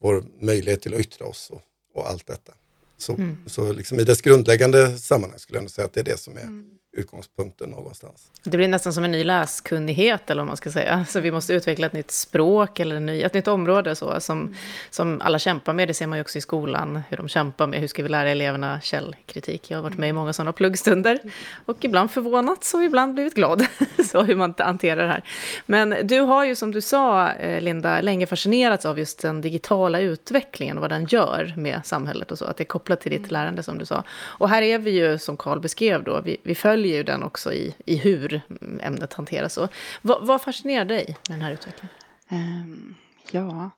vår 0.02 0.24
möjlighet 0.40 0.82
till 0.82 0.94
att 0.94 1.00
yttra 1.00 1.28
oss 1.28 1.50
och, 1.50 1.62
och 1.94 2.10
allt 2.10 2.28
detta. 2.28 2.54
Så, 2.98 3.14
mm. 3.14 3.38
så 3.46 3.74
liksom 3.74 4.00
i 4.00 4.04
dess 4.04 4.22
grundläggande 4.22 4.98
sammanhang 4.98 5.40
skulle 5.40 5.60
jag 5.60 5.72
säga 5.72 5.86
att 5.86 5.94
det 5.94 6.00
är 6.00 6.04
det 6.04 6.20
som 6.20 6.38
är 6.38 6.42
mm 6.42 6.78
utgångspunkten 6.96 7.70
någonstans. 7.70 8.32
Det 8.44 8.58
blir 8.58 8.68
nästan 8.68 8.94
som 8.94 9.04
en 9.04 9.12
ny 9.12 9.24
läskunnighet, 9.24 10.30
eller 10.30 10.42
vad 10.42 10.48
man 10.48 10.58
ska 10.58 10.72
säga. 10.72 11.06
Så 11.10 11.20
vi 11.20 11.32
måste 11.32 11.54
utveckla 11.54 11.88
ett 11.88 11.94
nytt 11.94 12.12
språk 12.12 12.80
eller 12.80 13.00
ny, 13.00 13.22
ett 13.22 13.34
nytt 13.34 13.48
område 13.48 13.96
så, 13.96 14.20
som, 14.20 14.56
som 14.90 15.22
alla 15.22 15.40
kämpar 15.40 15.74
med. 15.74 15.88
Det 15.88 15.94
ser 15.94 16.08
man 16.08 16.18
ju 16.18 16.22
också 16.22 16.38
i 16.38 16.42
skolan, 16.42 17.02
hur 17.10 17.18
de 17.18 17.28
kämpar 17.28 17.68
med 17.68 17.80
hur 17.80 17.88
ska 17.88 18.04
vi 18.04 18.10
lära 18.10 18.30
eleverna 18.30 18.82
källkritik. 18.82 19.72
Jag 19.72 19.78
har 19.78 19.84
varit 19.84 19.98
med 19.98 20.10
i 20.10 20.14
många 20.14 20.34
sådana 20.34 20.54
pluggstunder 20.54 21.20
och 21.66 21.86
ibland 21.86 22.12
förvånats 22.12 22.74
och 22.74 22.84
ibland 22.84 23.14
blivit 23.14 23.34
glad, 23.34 23.66
så 24.12 24.22
hur 24.22 24.36
man 24.36 24.54
hanterar 24.58 25.02
det 25.02 25.08
här. 25.08 25.24
Men 25.66 25.96
du 26.04 26.20
har 26.20 26.46
ju, 26.46 26.56
som 26.56 26.72
du 26.72 26.82
sa, 26.82 27.32
eh, 27.32 27.62
Linda, 27.62 28.02
länge 28.02 28.28
fascinerats 28.28 28.86
av 28.86 29.00
just 29.00 29.22
den 29.22 29.42
digitala 29.42 30.00
utvecklingen 30.00 30.78
och 30.78 30.82
vad 30.82 30.92
den 30.92 31.06
gör 31.06 31.54
med 31.58 31.82
samhället 31.86 32.32
och 32.32 32.38
så, 32.38 32.46
att 32.46 32.58
det 32.58 32.64
är 32.64 32.66
kopplat 32.66 33.02
till 33.02 33.12
ditt 33.12 33.32
lärande, 33.32 33.64
som 33.64 33.78
du 33.78 33.86
sa. 33.86 34.04
Och 34.10 34.50
här 34.50 34.62
är 34.62 34.80
vi 34.80 34.92
ju, 34.92 35.18
som 35.18 35.38
Karl 35.38 35.60
beskrev 35.60 36.04
då, 36.04 36.22
vi, 36.22 36.38
vi 36.44 36.56
följer 36.56 36.85
följer 36.86 36.98
ju 36.98 37.04
den 37.04 37.24
också 37.24 37.54
i, 37.54 37.76
i 37.86 37.96
hur 37.96 38.42
ämnet 38.82 39.14
hanteras. 39.14 39.54
Så, 39.54 39.68
vad, 40.02 40.28
vad 40.28 40.42
fascinerar 40.42 40.86
dig 40.86 41.06
med 41.30 41.38
den 41.38 41.42
här 41.42 41.52
utvecklingen? 41.52 41.96
Um, 42.32 42.96
ja, 43.32 43.72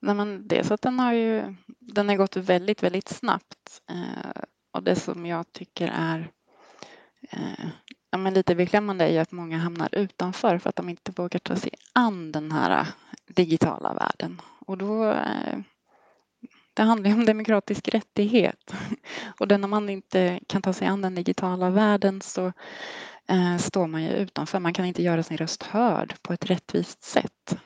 Nej, 0.00 0.14
men 0.14 0.48
dels 0.48 0.70
att 0.70 0.82
den 0.82 0.98
har 0.98 1.12
ju 1.12 1.54
den 1.78 2.08
har 2.08 2.16
gått 2.16 2.36
väldigt, 2.36 2.82
väldigt 2.82 3.08
snabbt. 3.08 3.82
Eh, 3.90 4.42
och 4.72 4.82
det 4.82 4.96
som 4.96 5.26
jag 5.26 5.52
tycker 5.52 5.88
är 5.94 6.30
eh, 7.30 7.66
ja, 8.10 8.18
men 8.18 8.34
lite 8.34 8.54
beklämmande 8.54 9.04
är 9.04 9.12
ju 9.12 9.18
att 9.18 9.32
många 9.32 9.58
hamnar 9.58 9.88
utanför 9.92 10.58
för 10.58 10.68
att 10.68 10.76
de 10.76 10.88
inte 10.88 11.12
vågar 11.12 11.38
ta 11.38 11.56
sig 11.56 11.70
an 11.94 12.32
den 12.32 12.52
här 12.52 12.86
digitala 13.26 13.94
världen. 13.94 14.40
Och 14.66 14.78
då 14.78 15.10
eh, 15.10 15.58
det 16.74 16.82
handlar 16.82 17.10
ju 17.10 17.16
om 17.16 17.24
demokratisk 17.24 17.88
rättighet. 17.88 18.74
Och 19.38 19.48
när 19.48 19.68
man 19.68 19.88
inte 19.88 20.40
kan 20.46 20.62
ta 20.62 20.72
sig 20.72 20.88
an 20.88 21.02
den 21.02 21.14
digitala 21.14 21.70
världen 21.70 22.20
så 22.20 22.52
eh, 23.28 23.56
står 23.56 23.86
man 23.86 24.02
ju 24.02 24.10
utanför. 24.10 24.58
Man 24.58 24.74
kan 24.74 24.84
inte 24.84 25.02
göra 25.02 25.22
sin 25.22 25.36
röst 25.36 25.62
hörd 25.62 26.14
på 26.22 26.32
ett 26.32 26.50
rättvist 26.50 27.02
sätt. 27.02 27.56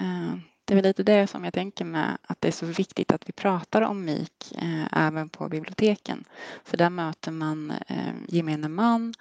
Eh, 0.00 0.38
det 0.64 0.74
är 0.74 0.76
väl 0.76 0.84
lite 0.84 1.02
det 1.02 1.26
som 1.26 1.44
jag 1.44 1.54
tänker 1.54 1.84
med 1.84 2.18
att 2.22 2.40
det 2.40 2.48
är 2.48 2.52
så 2.52 2.66
viktigt 2.66 3.12
att 3.12 3.28
vi 3.28 3.32
pratar 3.32 3.82
om 3.82 4.04
MIK 4.04 4.52
eh, 4.58 5.06
även 5.06 5.28
på 5.28 5.48
biblioteken. 5.48 6.24
För 6.64 6.76
där 6.76 6.90
möter 6.90 7.30
man 7.30 7.70
eh, 7.70 8.14
gemene 8.28 8.68
man 8.68 9.14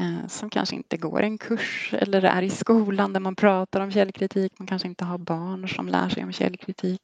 eh, 0.00 0.26
som 0.28 0.50
kanske 0.50 0.76
inte 0.76 0.96
går 0.96 1.22
en 1.22 1.38
kurs 1.38 1.94
eller 1.98 2.22
är 2.22 2.42
i 2.42 2.50
skolan 2.50 3.12
där 3.12 3.20
man 3.20 3.36
pratar 3.36 3.80
om 3.80 3.92
källkritik. 3.92 4.58
Man 4.58 4.66
kanske 4.66 4.88
inte 4.88 5.04
har 5.04 5.18
barn 5.18 5.68
som 5.68 5.88
lär 5.88 6.08
sig 6.08 6.24
om 6.24 6.32
källkritik. 6.32 7.02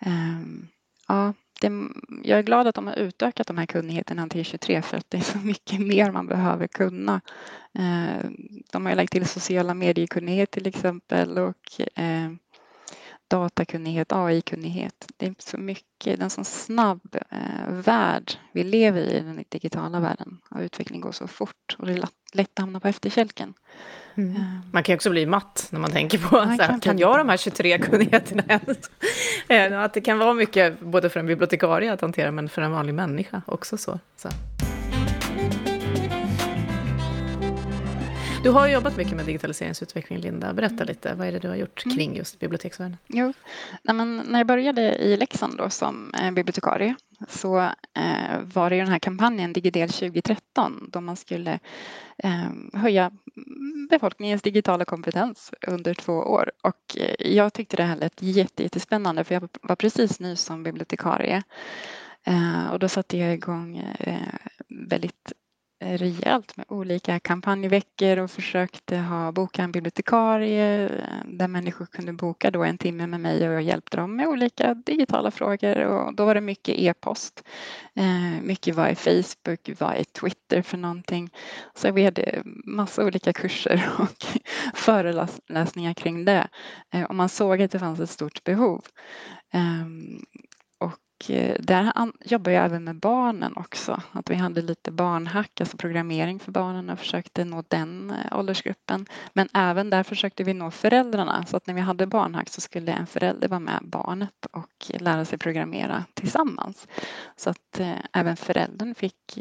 Ehm, 0.00 0.68
ja, 1.08 1.34
det, 1.60 1.72
jag 2.22 2.38
är 2.38 2.42
glad 2.42 2.66
att 2.66 2.74
de 2.74 2.86
har 2.86 2.98
utökat 2.98 3.46
de 3.46 3.58
här 3.58 3.66
kunnigheterna 3.66 4.28
till 4.28 4.40
e 4.40 4.44
23 4.44 4.82
för 4.82 4.96
att 4.96 5.10
det 5.10 5.16
är 5.16 5.22
så 5.22 5.38
mycket 5.38 5.80
mer 5.80 6.10
man 6.10 6.26
behöver 6.26 6.66
kunna. 6.66 7.20
Ehm, 7.74 8.36
de 8.72 8.86
har 8.86 8.94
lagt 8.94 9.12
till 9.12 9.26
sociala 9.26 9.74
mediekunnighet 9.74 10.50
till 10.50 10.66
exempel 10.66 11.38
och 11.38 11.80
ehm, 11.94 12.38
datakunnighet, 13.30 14.12
AI-kunnighet. 14.12 15.06
Det 15.16 15.26
är 15.26 15.34
så 15.38 15.58
mycket, 15.58 15.84
det 16.04 16.12
är 16.12 16.22
en 16.22 16.30
så 16.30 16.44
snabb 16.44 17.16
eh, 17.30 17.68
värld 17.68 18.32
vi 18.52 18.64
lever 18.64 19.00
i, 19.00 19.20
den 19.20 19.44
digitala 19.48 20.00
världen. 20.00 20.38
Och 20.50 20.60
utvecklingen 20.60 21.00
går 21.00 21.12
så 21.12 21.26
fort 21.28 21.76
och 21.78 21.86
det 21.86 21.92
är 21.92 22.08
lätt 22.32 22.50
att 22.54 22.58
hamna 22.58 22.80
på 22.80 22.88
efterkälken. 22.88 23.54
Mm. 24.14 24.36
Eh. 24.36 24.42
Man 24.72 24.82
kan 24.82 24.92
ju 24.92 24.96
också 24.96 25.10
bli 25.10 25.26
matt 25.26 25.68
när 25.70 25.80
man 25.80 25.90
tänker 25.90 26.18
på, 26.18 26.56
så 26.58 26.64
kan, 26.64 26.80
kan 26.80 26.98
jag 26.98 27.18
de 27.18 27.28
här 27.28 27.36
23 27.36 27.78
kunnigheterna 27.78 28.42
ens? 28.48 28.90
Eh, 29.48 29.80
att 29.80 29.94
det 29.94 30.00
kan 30.00 30.18
vara 30.18 30.34
mycket, 30.34 30.80
både 30.80 31.10
för 31.10 31.20
en 31.20 31.26
bibliotekarie 31.26 31.92
att 31.92 32.00
hantera, 32.00 32.30
men 32.30 32.48
för 32.48 32.62
en 32.62 32.72
vanlig 32.72 32.94
människa 32.94 33.42
också 33.46 33.76
så. 33.76 33.98
så. 34.16 34.28
Du 38.42 38.50
har 38.50 38.68
jobbat 38.68 38.96
mycket 38.96 39.16
med 39.16 39.26
digitaliseringsutveckling, 39.26 40.18
Linda. 40.18 40.52
Berätta 40.52 40.74
mm. 40.74 40.86
lite, 40.86 41.14
vad 41.14 41.26
är 41.28 41.32
det 41.32 41.38
du 41.38 41.48
har 41.48 41.56
gjort 41.56 41.84
mm. 41.84 41.96
kring 41.96 42.16
just 42.16 42.38
biblioteksvärlden? 42.38 42.96
Jo, 43.06 43.32
Nej, 43.82 43.96
när 44.06 44.38
jag 44.38 44.46
började 44.46 44.94
i 44.96 45.16
Leksand 45.16 45.58
då 45.58 45.70
som 45.70 46.14
eh, 46.14 46.30
bibliotekarie 46.30 46.94
så 47.28 47.58
eh, 47.94 48.40
var 48.54 48.70
det 48.70 48.76
den 48.76 48.88
här 48.88 48.98
kampanjen 48.98 49.52
Digidel 49.52 49.88
2013 49.88 50.88
då 50.92 51.00
man 51.00 51.16
skulle 51.16 51.58
eh, 52.18 52.50
höja 52.72 53.10
befolkningens 53.90 54.42
digitala 54.42 54.84
kompetens 54.84 55.52
under 55.66 55.94
två 55.94 56.12
år. 56.12 56.50
Och 56.62 56.96
eh, 56.96 57.32
jag 57.32 57.52
tyckte 57.52 57.76
det 57.76 57.82
här 57.82 57.96
lät 57.96 58.22
jättespännande 58.22 59.24
för 59.24 59.34
jag 59.34 59.48
var 59.62 59.76
precis 59.76 60.20
ny 60.20 60.36
som 60.36 60.62
bibliotekarie. 60.62 61.42
Eh, 62.26 62.70
och 62.72 62.78
då 62.78 62.88
satte 62.88 63.18
jag 63.18 63.34
igång 63.34 63.76
eh, 63.78 64.34
väldigt 64.68 65.32
Eh, 65.82 65.98
rejält 65.98 66.56
med 66.56 66.66
olika 66.68 67.20
kampanjveckor 67.20 68.18
och 68.18 68.30
försökte 68.30 68.96
ha 68.96 69.32
boka 69.32 69.62
en 69.62 69.72
bibliotekarie 69.72 70.84
eh, 70.84 71.24
där 71.24 71.48
människor 71.48 71.86
kunde 71.86 72.12
boka 72.12 72.50
då 72.50 72.64
en 72.64 72.78
timme 72.78 73.06
med 73.06 73.20
mig 73.20 73.48
och 73.48 73.54
jag 73.54 73.62
hjälpte 73.62 73.96
dem 73.96 74.16
med 74.16 74.26
olika 74.28 74.74
digitala 74.74 75.30
frågor 75.30 75.78
och 75.84 76.14
då 76.14 76.24
var 76.24 76.34
det 76.34 76.40
mycket 76.40 76.74
e-post. 76.78 77.44
Eh, 77.94 78.42
mycket 78.42 78.74
var 78.74 78.88
i 78.88 78.94
Facebook, 78.94 79.70
vad 79.78 79.94
är 79.94 80.04
Twitter 80.04 80.62
för 80.62 80.76
någonting? 80.76 81.30
Så 81.74 81.92
vi 81.92 82.04
hade 82.04 82.42
massa 82.64 83.04
olika 83.04 83.32
kurser 83.32 83.90
och 83.98 84.26
föreläsningar 84.74 85.94
kring 85.94 86.24
det 86.24 86.48
eh, 86.90 87.02
och 87.02 87.14
man 87.14 87.28
såg 87.28 87.62
att 87.62 87.70
det 87.70 87.78
fanns 87.78 88.00
ett 88.00 88.10
stort 88.10 88.44
behov. 88.44 88.84
Ehm, 89.52 90.24
Eh, 91.28 91.56
där 91.58 91.92
jobbar 92.24 92.52
jag 92.52 92.64
även 92.64 92.84
med 92.84 92.96
barnen 92.96 93.56
också. 93.56 94.02
Att 94.12 94.30
vi 94.30 94.34
hade 94.34 94.62
lite 94.62 94.90
barnhack, 94.90 95.60
alltså 95.60 95.76
programmering 95.76 96.40
för 96.40 96.52
barnen 96.52 96.90
och 96.90 96.98
försökte 96.98 97.44
nå 97.44 97.64
den 97.68 98.10
eh, 98.10 98.38
åldersgruppen. 98.38 99.06
Men 99.32 99.48
även 99.54 99.90
där 99.90 100.02
försökte 100.02 100.44
vi 100.44 100.54
nå 100.54 100.70
föräldrarna 100.70 101.46
så 101.46 101.56
att 101.56 101.66
när 101.66 101.74
vi 101.74 101.80
hade 101.80 102.06
barnhack 102.06 102.48
så 102.48 102.60
skulle 102.60 102.92
en 102.92 103.06
förälder 103.06 103.48
vara 103.48 103.60
med 103.60 103.80
barnet 103.82 104.46
och 104.52 104.90
lära 105.00 105.24
sig 105.24 105.38
programmera 105.38 106.04
tillsammans. 106.14 106.88
Så 107.36 107.50
att 107.50 107.80
eh, 107.80 107.94
även 108.12 108.36
föräldern 108.36 108.94
fick 108.94 109.38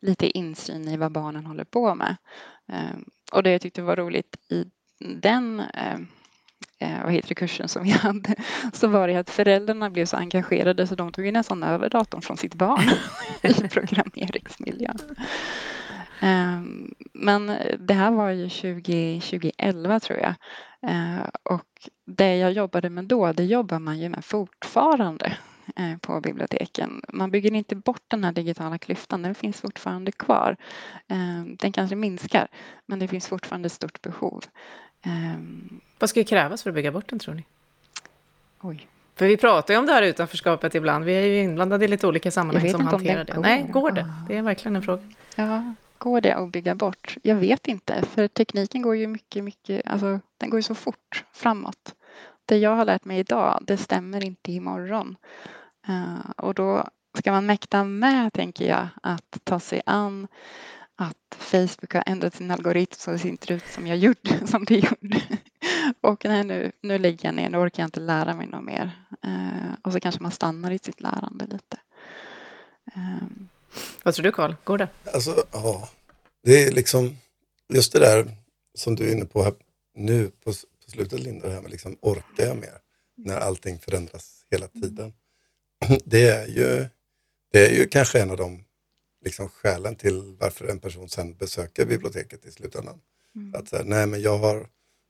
lite 0.00 0.38
insyn 0.38 0.88
i 0.88 0.96
vad 0.96 1.12
barnen 1.12 1.46
håller 1.46 1.64
på 1.64 1.94
med. 1.94 2.16
Ehm, 2.68 3.04
och 3.32 3.42
det 3.42 3.50
jag 3.50 3.60
tyckte 3.60 3.82
var 3.82 3.96
roligt 3.96 4.36
i 4.48 4.64
den 4.98 5.62
eh, 6.80 7.02
vad 7.04 7.12
heter 7.12 7.28
det, 7.28 7.34
kursen 7.34 7.68
som 7.68 7.82
vi 7.82 7.90
hade 8.02 8.34
så 8.72 8.88
var 8.88 9.08
det 9.08 9.16
att 9.16 9.30
föräldrarna 9.30 9.90
blev 9.90 10.06
så 10.06 10.16
engagerade 10.16 10.86
så 10.86 10.94
de 10.94 11.12
tog 11.12 11.26
ju 11.26 11.32
nästan 11.32 11.62
över 11.62 11.90
datorn 11.90 12.22
från 12.22 12.36
sitt 12.36 12.54
barn 12.54 12.90
i 13.42 13.68
programmeringsmiljön. 13.68 14.98
Ehm, 16.20 16.94
men 17.12 17.52
det 17.78 17.94
här 17.94 18.10
var 18.10 18.30
ju 18.30 18.48
20, 18.48 19.20
2011 19.20 20.00
tror 20.00 20.18
jag. 20.18 20.34
Eh, 20.90 21.28
och 21.42 21.66
det 22.06 22.36
jag 22.36 22.52
jobbade 22.52 22.90
med 22.90 23.04
då, 23.04 23.32
det 23.32 23.44
jobbar 23.44 23.78
man 23.78 23.98
ju 23.98 24.08
med 24.08 24.24
fortfarande 24.24 25.36
på 26.00 26.20
biblioteken. 26.20 27.02
Man 27.08 27.30
bygger 27.30 27.54
inte 27.54 27.76
bort 27.76 28.02
den 28.08 28.24
här 28.24 28.32
digitala 28.32 28.78
klyftan, 28.78 29.22
den 29.22 29.34
finns 29.34 29.60
fortfarande 29.60 30.12
kvar. 30.12 30.56
Uh, 31.12 31.44
den 31.44 31.72
kanske 31.72 31.96
minskar, 31.96 32.48
men 32.86 32.98
det 32.98 33.08
finns 33.08 33.28
fortfarande 33.28 33.66
ett 33.66 33.72
stort 33.72 34.02
behov. 34.02 34.44
Um, 35.06 35.80
Vad 35.98 36.10
ska 36.10 36.24
krävas 36.24 36.62
för 36.62 36.70
att 36.70 36.74
bygga 36.74 36.92
bort 36.92 37.08
den 37.08 37.18
tror 37.18 37.34
ni? 37.34 37.44
Oj. 38.60 38.86
För 39.14 39.26
vi 39.26 39.36
pratar 39.36 39.74
ju 39.74 39.80
om 39.80 39.86
det 39.86 39.92
här 39.92 40.02
utanförskapet 40.02 40.74
ibland. 40.74 41.04
Vi 41.04 41.12
är 41.14 41.26
ju 41.26 41.42
inblandade 41.42 41.84
i 41.84 41.88
lite 41.88 42.06
olika 42.06 42.30
sammanhang 42.30 42.70
som 42.70 42.86
hanterar 42.86 43.24
det. 43.24 43.32
det. 43.32 43.40
Nej, 43.40 43.66
går 43.70 43.90
det? 43.90 44.12
Det 44.28 44.36
är 44.36 44.42
verkligen 44.42 44.76
en 44.76 44.82
fråga. 44.82 45.02
Ja, 45.36 45.74
går 45.98 46.20
det 46.20 46.34
att 46.34 46.48
bygga 46.48 46.74
bort? 46.74 47.16
Jag 47.22 47.36
vet 47.36 47.68
inte, 47.68 48.04
för 48.14 48.28
tekniken 48.28 48.82
går 48.82 48.96
ju 48.96 49.06
mycket, 49.06 49.44
mycket, 49.44 49.86
alltså 49.86 50.20
den 50.38 50.50
går 50.50 50.58
ju 50.58 50.62
så 50.62 50.74
fort 50.74 51.24
framåt. 51.32 51.94
Det 52.50 52.58
jag 52.58 52.76
har 52.76 52.84
lärt 52.84 53.04
mig 53.04 53.18
idag, 53.18 53.62
det 53.66 53.76
stämmer 53.76 54.24
inte 54.24 54.52
imorgon. 54.52 55.16
Uh, 55.88 56.30
och 56.36 56.54
då 56.54 56.88
ska 57.18 57.32
man 57.32 57.46
mäkta 57.46 57.84
med, 57.84 58.32
tänker 58.32 58.68
jag, 58.68 58.88
att 59.02 59.38
ta 59.44 59.60
sig 59.60 59.82
an 59.86 60.28
att 60.96 61.36
Facebook 61.38 61.94
har 61.94 62.02
ändrat 62.06 62.34
sin 62.34 62.50
algoritm 62.50 62.94
så 62.98 63.10
det 63.10 63.18
ser 63.18 63.28
inte 63.28 63.54
ut 63.54 63.66
som 63.74 63.86
jag 63.86 63.96
gjorde, 63.96 64.46
som 64.46 64.64
det 64.64 64.74
gjorde. 64.74 65.22
Och 66.00 66.24
nej, 66.24 66.44
nu, 66.44 66.72
nu 66.82 66.98
lägger 66.98 67.28
jag 67.28 67.34
ner, 67.34 67.50
nu 67.50 67.58
orkar 67.58 67.82
jag 67.82 67.86
inte 67.86 68.00
lära 68.00 68.34
mig 68.34 68.46
något 68.46 68.64
mer. 68.64 68.90
Uh, 69.26 69.74
och 69.82 69.92
så 69.92 70.00
kanske 70.00 70.22
man 70.22 70.32
stannar 70.32 70.70
i 70.70 70.78
sitt 70.78 71.00
lärande 71.00 71.46
lite. 71.46 71.76
Um. 72.96 73.48
Vad 74.02 74.14
tror 74.14 74.24
du 74.24 74.32
Karl, 74.32 74.54
går 74.64 74.78
det? 74.78 74.88
Alltså, 75.14 75.44
ja, 75.52 75.88
det 76.42 76.64
är 76.64 76.72
liksom 76.72 77.16
just 77.68 77.92
det 77.92 77.98
där 77.98 78.30
som 78.74 78.94
du 78.94 79.08
är 79.08 79.12
inne 79.12 79.24
på 79.24 79.42
här 79.42 79.54
nu 79.94 80.30
på, 80.44 80.52
på 80.90 80.96
slutet 80.96 81.20
Linda, 81.20 81.48
det 81.48 81.54
här 81.54 81.62
med 81.62 81.70
liksom 81.70 81.98
orkar 82.02 82.46
jag 82.46 82.56
mer 82.56 82.78
när 83.16 83.36
allting 83.36 83.78
förändras 83.78 84.46
hela 84.50 84.68
tiden. 84.68 85.12
Det 86.04 86.28
är 86.28 86.46
ju, 86.46 86.86
det 87.52 87.66
är 87.66 87.70
ju 87.70 87.86
kanske 87.88 88.20
en 88.20 88.30
av 88.30 88.36
de 88.36 88.64
liksom 89.24 89.48
skälen 89.48 89.96
till 89.96 90.36
varför 90.40 90.68
en 90.68 90.78
person 90.78 91.08
sen 91.08 91.34
besöker 91.34 91.86
biblioteket 91.86 92.46
i 92.46 92.52
slutändan. 92.52 93.00
Mm. 93.36 93.54
Att 93.54 93.68
säga, 93.68 93.82
nej 93.84 94.06
men 94.06 94.22
jag 94.22 94.38
har 94.38 94.68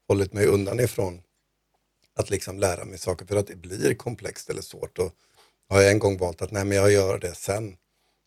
hållit 0.08 0.32
mig 0.32 0.46
undan 0.46 0.80
ifrån 0.80 1.22
att 2.14 2.30
liksom 2.30 2.58
lära 2.58 2.84
mig 2.84 2.98
saker 2.98 3.26
för 3.26 3.36
att 3.36 3.46
det 3.46 3.56
blir 3.56 3.94
komplext 3.94 4.50
eller 4.50 4.62
svårt. 4.62 4.98
Och 4.98 5.12
har 5.68 5.80
jag 5.80 5.92
en 5.92 5.98
gång 5.98 6.18
valt 6.18 6.42
att 6.42 6.50
nej 6.50 6.64
men 6.64 6.76
jag 6.76 6.92
gör 6.92 7.18
det 7.18 7.34
sen 7.34 7.76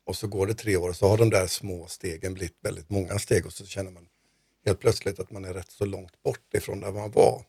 och 0.05 0.15
så 0.15 0.27
går 0.27 0.47
det 0.47 0.53
tre 0.53 0.77
år 0.77 0.89
och 0.89 0.95
så 0.95 1.07
har 1.07 1.17
de 1.17 1.29
där 1.29 1.47
små 1.47 1.87
stegen 1.87 2.33
blivit 2.33 2.57
väldigt 2.61 2.89
många 2.89 3.19
steg 3.19 3.45
och 3.45 3.53
så 3.53 3.65
känner 3.65 3.91
man 3.91 4.07
helt 4.65 4.79
plötsligt 4.79 5.19
att 5.19 5.31
man 5.31 5.45
är 5.45 5.53
rätt 5.53 5.71
så 5.71 5.85
långt 5.85 6.23
bort 6.23 6.53
ifrån 6.53 6.79
där 6.79 6.91
man 6.91 7.11
var. 7.11 7.45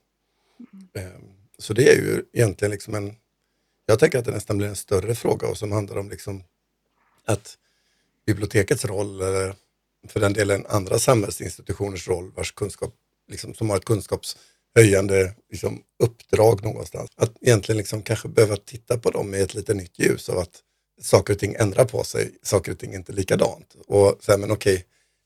Mm. 0.94 1.22
Så 1.58 1.72
det 1.72 1.88
är 1.88 1.96
ju 1.96 2.24
egentligen 2.32 2.72
liksom 2.72 2.94
en, 2.94 3.16
jag 3.86 3.98
tänker 3.98 4.18
att 4.18 4.24
det 4.24 4.30
nästan 4.30 4.58
blir 4.58 4.68
en 4.68 4.76
större 4.76 5.14
fråga 5.14 5.48
och 5.48 5.58
som 5.58 5.72
handlar 5.72 5.96
om 5.96 6.10
liksom 6.10 6.44
att 7.24 7.58
bibliotekets 8.26 8.84
roll 8.84 9.20
eller 9.20 9.54
för 10.08 10.20
den 10.20 10.32
delen 10.32 10.66
andra 10.68 10.98
samhällsinstitutioners 10.98 12.08
roll 12.08 12.32
vars 12.36 12.52
kunskap, 12.52 12.94
liksom, 13.28 13.54
som 13.54 13.70
har 13.70 13.76
ett 13.76 13.84
kunskapshöjande 13.84 15.34
liksom, 15.50 15.82
uppdrag 15.98 16.64
någonstans. 16.64 17.10
Att 17.16 17.32
egentligen 17.40 17.76
liksom 17.76 18.02
kanske 18.02 18.28
behöva 18.28 18.56
titta 18.56 18.98
på 18.98 19.10
dem 19.10 19.34
i 19.34 19.40
ett 19.40 19.54
lite 19.54 19.74
nytt 19.74 19.98
ljus 19.98 20.28
av 20.28 20.38
att 20.38 20.60
saker 21.00 21.32
och 21.32 21.38
ting 21.38 21.54
ändrar 21.58 21.84
på 21.84 22.04
sig, 22.04 22.38
saker 22.42 22.72
och 22.72 22.78
ting 22.78 22.92
är 22.92 22.96
inte 22.96 23.12
likadant. 23.12 23.76
Och 23.86 24.18
säga, 24.24 24.38
men 24.38 24.50
okej, 24.50 24.84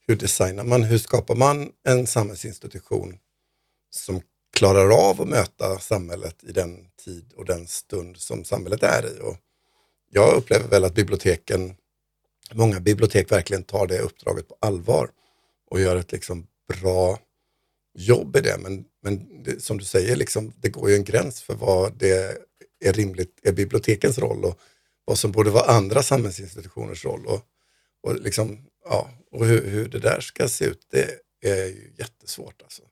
hur 0.09 0.16
designar 0.16 0.64
man, 0.64 0.83
hur 0.83 0.99
skapar 0.99 1.35
man 1.35 1.73
en 1.85 2.07
samhällsinstitution 2.07 3.18
som 3.90 4.21
klarar 4.57 5.09
av 5.11 5.23
att 5.23 5.29
möta 5.29 5.79
samhället 5.79 6.44
i 6.44 6.53
den 6.53 6.87
tid 7.05 7.33
och 7.37 7.44
den 7.44 7.66
stund 7.66 8.16
som 8.16 8.44
samhället 8.44 8.83
är 8.83 9.07
i. 9.07 9.21
Och 9.21 9.37
jag 10.11 10.35
upplever 10.35 10.68
väl 10.68 10.85
att 10.85 10.94
biblioteken 10.94 11.77
många 12.53 12.81
bibliotek 12.81 13.33
verkligen 13.33 13.64
tar 13.64 13.87
det 13.87 13.99
uppdraget 13.99 14.49
på 14.49 14.57
allvar 14.61 15.11
och 15.71 15.81
gör 15.81 15.97
ett 15.97 16.12
liksom 16.12 16.47
bra 16.68 17.18
jobb 17.94 18.37
i 18.37 18.40
det. 18.40 18.59
Men, 18.59 18.85
men 19.03 19.42
det, 19.42 19.62
som 19.62 19.79
du 19.79 19.85
säger, 19.85 20.16
liksom, 20.16 20.53
det 20.57 20.68
går 20.68 20.90
ju 20.90 20.97
en 20.97 21.05
gräns 21.05 21.42
för 21.42 21.55
vad 21.55 21.99
det 21.99 22.38
är 22.85 22.92
rimligt 22.92 23.40
är 23.42 23.53
bibliotekens 23.53 24.18
roll 24.18 24.44
och 24.44 24.59
vad 25.05 25.18
som 25.18 25.33
borde 25.33 25.51
vara 25.51 25.71
andra 25.73 26.03
samhällsinstitutioners 26.03 27.05
roll. 27.05 27.27
Och, 27.27 27.40
och, 28.03 28.14
liksom, 28.14 28.68
ja, 28.85 29.11
och 29.31 29.47
hur, 29.47 29.71
hur 29.71 29.88
det 29.88 29.99
där 29.99 30.21
ska 30.21 30.49
se 30.49 30.64
ut, 30.64 30.87
det 30.91 31.21
är 31.49 31.67
ju 31.67 31.95
jättesvårt. 31.99 32.62
Alltså. 32.62 32.83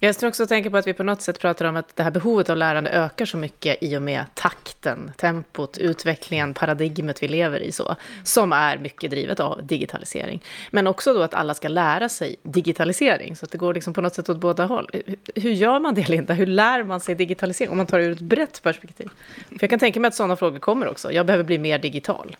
Jag 0.00 0.14
står 0.14 0.28
också 0.28 0.46
tänker 0.46 0.70
på 0.70 0.76
att 0.76 0.86
vi 0.86 0.92
på 0.92 1.02
något 1.02 1.22
sätt 1.22 1.40
pratar 1.40 1.64
om 1.64 1.76
att 1.76 1.96
det 1.96 2.02
här 2.02 2.10
behovet 2.10 2.50
av 2.50 2.56
lärande 2.56 2.90
ökar 2.90 3.24
så 3.24 3.36
mycket 3.36 3.82
i 3.82 3.96
och 3.96 4.02
med 4.02 4.24
takten, 4.34 5.12
tempot, 5.16 5.78
utvecklingen, 5.78 6.54
paradigmet 6.54 7.22
vi 7.22 7.28
lever 7.28 7.60
i 7.60 7.72
så, 7.72 7.96
som 8.24 8.52
är 8.52 8.78
mycket 8.78 9.10
drivet 9.10 9.40
av 9.40 9.66
digitalisering. 9.66 10.42
Men 10.70 10.86
också 10.86 11.14
då 11.14 11.22
att 11.22 11.34
alla 11.34 11.54
ska 11.54 11.68
lära 11.68 12.08
sig 12.08 12.36
digitalisering, 12.42 13.36
så 13.36 13.44
att 13.44 13.52
det 13.52 13.58
går 13.58 13.74
liksom 13.74 13.94
på 13.94 14.00
något 14.00 14.14
sätt 14.14 14.28
åt 14.28 14.40
båda 14.40 14.66
håll. 14.66 14.90
Hur 15.34 15.50
gör 15.50 15.80
man 15.80 15.94
det, 15.94 16.08
Linda? 16.08 16.34
Hur 16.34 16.46
lär 16.46 16.82
man 16.82 17.00
sig 17.00 17.14
digitalisering? 17.14 17.70
Om 17.70 17.76
man 17.76 17.86
tar 17.86 17.98
det 17.98 18.04
ur 18.04 18.12
ett 18.12 18.20
brett 18.20 18.62
perspektiv. 18.62 19.08
För 19.48 19.58
jag 19.60 19.70
kan 19.70 19.78
tänka 19.78 20.00
mig 20.00 20.08
att 20.08 20.14
sådana 20.14 20.36
frågor 20.36 20.58
kommer 20.58 20.88
också. 20.88 21.12
Jag 21.12 21.26
behöver 21.26 21.44
bli 21.44 21.58
mer 21.58 21.78
digital. 21.78 22.36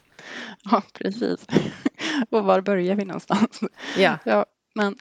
Ja, 0.70 0.82
precis. 0.92 1.46
Och 2.30 2.44
var 2.44 2.60
börjar 2.60 2.94
vi 2.94 3.04
någonstans? 3.04 3.60
Ja. 3.98 4.18
ja 4.24 4.46
men 4.74 4.96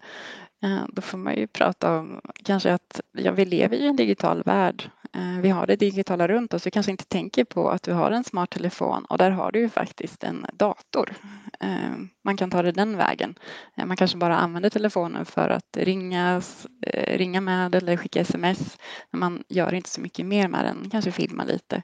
Eh, 0.65 0.85
då 0.89 1.01
får 1.01 1.17
man 1.17 1.35
ju 1.35 1.47
prata 1.47 1.97
om 1.97 2.21
kanske 2.43 2.73
att 2.73 3.01
ja, 3.11 3.31
vi 3.31 3.45
lever 3.45 3.77
i 3.77 3.87
en 3.87 3.95
digital 3.95 4.43
värld. 4.45 4.89
Eh, 5.13 5.39
vi 5.41 5.49
har 5.49 5.67
det 5.67 5.75
digitala 5.75 6.27
runt 6.27 6.53
oss. 6.53 6.67
Vi 6.67 6.71
kanske 6.71 6.91
inte 6.91 7.05
tänker 7.05 7.43
på 7.43 7.69
att 7.69 7.87
vi 7.87 7.91
har 7.91 8.11
en 8.11 8.23
smart 8.23 8.49
telefon 8.49 9.05
och 9.05 9.17
där 9.17 9.31
har 9.31 9.51
du 9.51 9.59
ju 9.59 9.69
faktiskt 9.69 10.23
en 10.23 10.45
dator. 10.53 11.13
Eh, 11.59 11.91
man 12.23 12.37
kan 12.37 12.51
ta 12.51 12.61
det 12.61 12.71
den 12.71 12.97
vägen. 12.97 13.35
Man 13.85 13.97
kanske 13.97 14.17
bara 14.17 14.37
använder 14.37 14.69
telefonen 14.69 15.25
för 15.25 15.49
att 15.49 15.77
ringa, 15.77 16.41
ringa 17.07 17.41
med 17.41 17.75
eller 17.75 17.97
skicka 17.97 18.21
sms. 18.21 18.77
Men 19.11 19.19
man 19.19 19.43
gör 19.49 19.73
inte 19.73 19.89
så 19.89 20.01
mycket 20.01 20.25
mer 20.25 20.47
med 20.47 20.65
den, 20.65 20.89
kanske 20.89 21.11
filma 21.11 21.43
lite. 21.43 21.83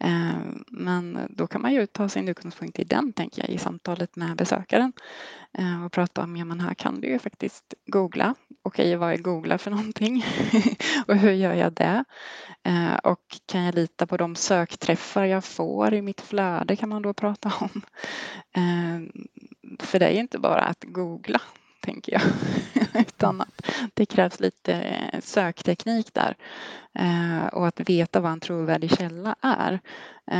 Eh, 0.00 0.38
men 0.66 1.26
då 1.30 1.46
kan 1.46 1.62
man 1.62 1.72
ju 1.72 1.86
ta 1.86 2.08
sin 2.08 2.28
utgångspunkt 2.28 2.78
i 2.78 2.84
den, 2.84 3.12
tänker 3.12 3.42
jag, 3.42 3.50
i 3.50 3.58
samtalet 3.58 4.16
med 4.16 4.36
besökaren 4.36 4.92
eh, 5.58 5.84
och 5.84 5.92
prata 5.92 6.22
om, 6.22 6.36
ja 6.36 6.44
men 6.44 6.60
här 6.60 6.74
kan 6.74 7.00
du 7.00 7.08
ju 7.08 7.18
faktiskt 7.18 7.74
googla. 7.86 8.34
Okej, 8.62 8.96
vad 8.96 9.12
är 9.12 9.16
googla 9.16 9.58
för 9.58 9.70
någonting? 9.70 10.24
och 11.06 11.16
hur 11.16 11.32
gör 11.32 11.54
jag 11.54 11.72
det? 11.72 12.04
Eh, 12.62 12.94
och 12.96 13.38
kan 13.46 13.62
jag 13.62 13.74
lita 13.74 14.06
på 14.06 14.16
de 14.16 14.34
sökträffar 14.36 15.24
jag 15.24 15.44
får 15.44 15.94
i 15.94 16.02
mitt 16.02 16.20
flöde 16.20 16.76
kan 16.76 16.88
man 16.88 17.02
då 17.02 17.14
prata 17.14 17.52
om. 17.60 17.82
För 19.80 19.98
det 19.98 20.06
är 20.06 20.10
ju 20.10 20.20
inte 20.20 20.38
bara 20.38 20.60
att 20.60 20.84
googla 20.84 21.40
tänker 21.88 22.12
jag. 22.12 22.22
Utan 23.02 23.40
att 23.40 23.70
det 23.94 24.06
krävs 24.06 24.40
lite 24.40 25.00
sökteknik 25.22 26.14
där. 26.14 26.36
och 27.52 27.66
att 27.66 27.80
veta 27.80 28.20
vad 28.20 28.32
en 28.32 28.40
trovärdig 28.40 28.98
källa 28.98 29.36
är. 29.40 29.80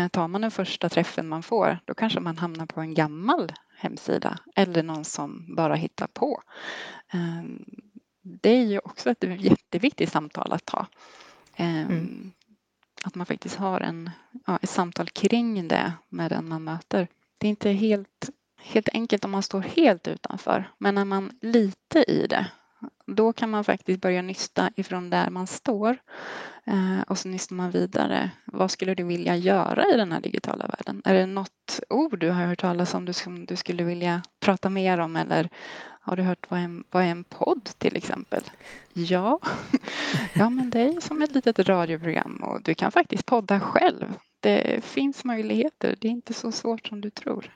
tar 0.09 0.29
man 0.29 0.41
den 0.41 0.51
första 0.51 0.89
träffen 0.89 1.29
man 1.29 1.43
får, 1.43 1.79
då 1.85 1.95
kanske 1.95 2.21
man 2.21 2.39
hamnar 2.39 2.67
på 2.67 2.81
en 2.81 2.95
gammal 2.95 3.53
hemsida 3.77 4.39
eller 4.57 4.83
någon 4.83 5.05
som 5.05 5.55
bara 5.57 5.75
hittar 5.75 6.07
på. 6.07 6.43
Det 8.23 8.51
är 8.51 8.65
ju 8.65 8.79
också 8.79 9.11
ett 9.11 9.25
jätteviktigt 9.39 10.13
samtal 10.13 10.53
att. 10.53 10.75
Ehm, 11.57 11.87
mm. 11.87 12.33
Att 13.05 13.15
man 13.15 13.27
faktiskt 13.27 13.57
har 13.57 13.81
en, 13.81 14.11
ja, 14.47 14.59
ett 14.63 14.71
samtal 14.71 15.09
kring 15.09 15.69
det 15.69 15.93
med 16.09 16.31
den 16.31 16.49
man 16.49 16.65
möter. 16.65 17.09
Det 17.39 17.47
är 17.47 17.51
inte 17.51 17.71
helt, 17.71 18.31
helt 18.59 18.89
enkelt 18.93 19.25
om 19.25 19.31
man 19.31 19.43
står 19.43 19.61
helt 19.61 20.09
utanför, 20.09 20.71
men 20.79 20.99
är 20.99 21.05
man 21.05 21.31
lite 21.41 22.05
i 22.11 22.27
det 22.27 22.47
Då 23.07 23.33
kan 23.33 23.51
man 23.51 23.65
faktiskt 23.65 24.01
börja 24.01 24.23
nysta 24.23 24.71
ifrån 24.77 25.11
där 25.11 25.31
man 25.31 25.47
står 25.47 25.99
eh, 26.65 27.01
och 27.07 27.19
så 27.19 27.29
nystar 27.29 27.55
man 27.55 27.71
vidare. 27.71 28.31
Vad 28.45 28.71
skulle 28.71 28.95
du 28.95 29.03
vilja 29.03 29.37
göra 29.37 29.85
i 29.95 29.97
den 29.97 30.13
här 30.13 30.21
digitala 30.21 30.67
världen? 30.67 31.03
Är 31.05 31.15
det 31.15 31.27
något 31.27 31.81
ord 31.89 32.19
du 32.19 32.31
har 32.31 32.47
hört 32.47 32.61
talas 32.61 32.95
om 32.95 33.15
som 33.15 33.47
du 33.47 33.57
skulle 33.57 33.85
vilja 33.85 34.23
prata 34.41 34.71
mer 34.71 34.99
om 34.99 35.17
eller 35.17 35.49
har 36.09 36.17
du 36.17 36.23
hört 36.23 36.51
vad 36.51 36.61
en, 36.61 36.85
vad 36.91 37.03
är 37.03 37.07
en 37.07 37.25
podd 37.25 37.65
till 37.79 37.97
exempel? 37.97 38.43
Ja, 38.93 39.41
ja 40.35 40.51
men 40.51 40.71
det 40.71 40.81
är 40.81 41.01
som 41.01 41.23
ett 41.23 41.35
litet 41.35 41.59
radioprogram 41.59 42.43
och 42.43 42.63
du 42.63 42.75
kan 42.75 42.93
faktiskt 42.93 43.27
podda 43.27 43.61
själv. 43.61 44.15
Det 44.41 44.85
finns 44.85 45.25
möjligheter. 45.25 45.97
Det 46.01 46.09
är 46.09 46.13
inte 46.13 46.35
så 46.35 46.53
svårt 46.53 46.87
som 46.87 47.01
du 47.01 47.11
tror. 47.11 47.51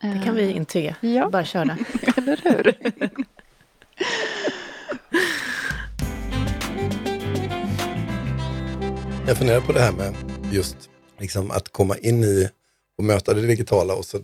Det 0.00 0.20
kan 0.24 0.34
vi 0.34 0.50
intyga. 0.50 0.96
Ja. 1.00 1.30
Bara 1.30 1.44
köra. 1.44 1.78
Eller 2.16 2.40
hur? 2.44 2.76
Jag 9.26 9.38
funderar 9.38 9.60
på 9.60 9.72
det 9.72 9.80
här 9.80 9.92
med 9.92 10.14
just 10.52 10.76
liksom 11.18 11.50
att 11.50 11.68
komma 11.68 11.98
in 11.98 12.24
i 12.24 12.48
och 12.98 13.04
möta 13.04 13.34
det 13.34 13.46
digitala. 13.46 13.94
Och 13.94 14.04
så, 14.04 14.16
eh, 14.16 14.22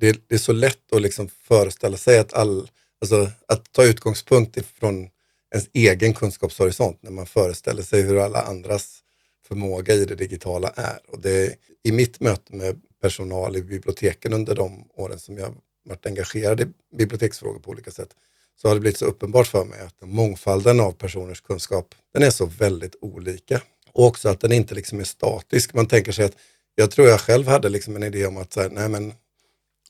det, 0.00 0.28
det 0.28 0.34
är 0.34 0.38
så 0.38 0.52
lätt 0.52 0.92
att 0.92 1.02
liksom 1.02 1.28
föreställa 1.28 1.96
sig 1.96 2.18
att 2.18 2.34
all, 2.34 2.70
alltså 3.00 3.30
att 3.48 3.72
ta 3.72 3.84
utgångspunkt 3.84 4.56
ifrån 4.56 5.08
ens 5.54 5.68
egen 5.72 6.14
kunskapshorisont 6.14 7.02
när 7.02 7.10
man 7.10 7.26
föreställer 7.26 7.82
sig 7.82 8.02
hur 8.02 8.18
alla 8.18 8.42
andras 8.42 9.00
förmåga 9.48 9.94
i 9.94 10.04
det 10.04 10.14
digitala 10.14 10.68
är. 10.76 10.98
Och 11.08 11.20
det, 11.20 11.54
I 11.82 11.92
mitt 11.92 12.20
möte 12.20 12.56
med 12.56 12.80
personal 13.02 13.56
i 13.56 13.62
biblioteken 13.62 14.32
under 14.32 14.54
de 14.54 14.84
åren 14.94 15.18
som 15.18 15.38
jag 15.38 15.54
varit 15.84 16.06
engagerad 16.06 16.60
i 16.60 16.66
biblioteksfrågor 16.96 17.60
på 17.60 17.70
olika 17.70 17.90
sätt 17.90 18.08
så 18.56 18.68
har 18.68 18.74
det 18.74 18.80
blivit 18.80 18.98
så 18.98 19.04
uppenbart 19.04 19.46
för 19.46 19.64
mig 19.64 19.80
att 19.80 19.94
mångfalden 20.00 20.80
av 20.80 20.92
personers 20.92 21.40
kunskap 21.40 21.94
den 22.14 22.22
är 22.22 22.30
så 22.30 22.46
väldigt 22.46 22.96
olika. 23.00 23.62
Och 23.92 24.06
också 24.06 24.28
att 24.28 24.40
den 24.40 24.52
inte 24.52 24.74
liksom 24.74 25.00
är 25.00 25.04
statisk. 25.04 25.74
Man 25.74 25.86
tänker 25.86 26.12
sig 26.12 26.24
att, 26.24 26.36
jag 26.74 26.90
tror 26.90 27.08
jag 27.08 27.20
själv 27.20 27.46
hade 27.46 27.68
liksom 27.68 27.96
en 27.96 28.02
idé 28.02 28.26
om 28.26 28.36
att 28.36 28.52
så 28.52 28.60
här, 28.60 28.70
nej 28.70 28.88
men, 28.88 29.12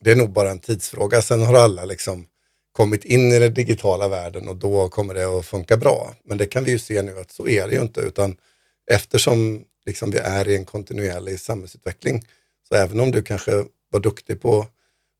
det 0.01 0.11
är 0.11 0.15
nog 0.15 0.31
bara 0.31 0.51
en 0.51 0.59
tidsfråga. 0.59 1.21
Sen 1.21 1.41
har 1.41 1.53
alla 1.53 1.85
liksom 1.85 2.25
kommit 2.71 3.05
in 3.05 3.31
i 3.31 3.39
den 3.39 3.53
digitala 3.53 4.07
världen 4.07 4.47
och 4.47 4.55
då 4.55 4.89
kommer 4.89 5.13
det 5.13 5.39
att 5.39 5.45
funka 5.45 5.77
bra. 5.77 6.15
Men 6.23 6.37
det 6.37 6.45
kan 6.45 6.63
vi 6.63 6.71
ju 6.71 6.79
se 6.79 7.01
nu 7.01 7.19
att 7.19 7.31
så 7.31 7.47
är 7.47 7.67
det 7.67 7.75
ju 7.75 7.81
inte, 7.81 8.01
utan 8.01 8.37
eftersom 8.91 9.63
liksom 9.85 10.11
vi 10.11 10.17
är 10.17 10.47
i 10.47 10.55
en 10.55 10.65
kontinuerlig 10.65 11.39
samhällsutveckling, 11.39 12.23
så 12.69 12.75
även 12.75 12.99
om 12.99 13.11
du 13.11 13.23
kanske 13.23 13.65
var 13.89 13.99
duktig 13.99 14.41
på 14.41 14.67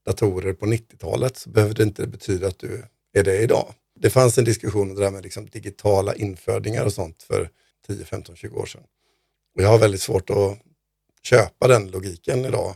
datorer 0.06 0.54
på 0.54 0.66
90-talet 0.66 1.38
så 1.38 1.50
behöver 1.50 1.74
det 1.74 1.84
inte 1.84 2.08
betyda 2.08 2.48
att 2.48 2.60
du 2.60 2.84
är 3.14 3.24
det 3.24 3.38
idag. 3.38 3.74
Det 4.00 4.10
fanns 4.10 4.38
en 4.38 4.46
diskussion 4.46 4.90
om 4.90 4.96
det 4.96 5.02
där 5.02 5.12
med 5.12 5.24
liksom 5.24 5.46
digitala 5.46 6.16
infödingar 6.16 6.86
och 6.86 6.94
sånt 6.94 7.24
för 7.24 7.50
10, 7.88 8.06
15, 8.06 8.36
20 8.36 8.56
år 8.56 8.66
sedan. 8.66 8.84
Och 9.56 9.64
jag 9.64 9.70
har 9.70 9.78
väldigt 9.78 10.02
svårt 10.02 10.30
att 10.30 10.60
köpa 11.24 11.68
den 11.68 11.92
logiken 11.92 12.46
idag. 12.46 12.76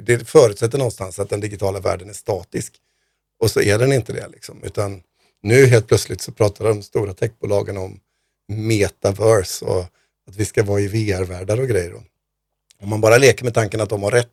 Det 0.00 0.28
förutsätter 0.28 0.78
någonstans 0.78 1.18
att 1.18 1.30
den 1.30 1.40
digitala 1.40 1.80
världen 1.80 2.08
är 2.08 2.12
statisk. 2.14 2.74
Och 3.38 3.50
så 3.50 3.60
är 3.60 3.78
den 3.78 3.92
inte 3.92 4.12
det. 4.12 4.28
Liksom. 4.28 4.62
Utan 4.62 5.02
nu 5.42 5.66
helt 5.66 5.88
plötsligt 5.88 6.20
så 6.20 6.32
pratar 6.32 6.64
de 6.64 6.82
stora 6.82 7.14
techbolagen 7.14 7.76
om 7.76 8.00
metaverse 8.48 9.64
och 9.64 9.84
att 10.28 10.36
vi 10.36 10.44
ska 10.44 10.64
vara 10.64 10.80
i 10.80 10.88
VR-världar 10.88 11.60
och 11.60 11.68
grejer. 11.68 11.94
Om 12.82 12.88
man 12.88 13.00
bara 13.00 13.18
leker 13.18 13.44
med 13.44 13.54
tanken 13.54 13.80
att 13.80 13.88
de 13.88 14.02
har 14.02 14.10
rätt 14.10 14.32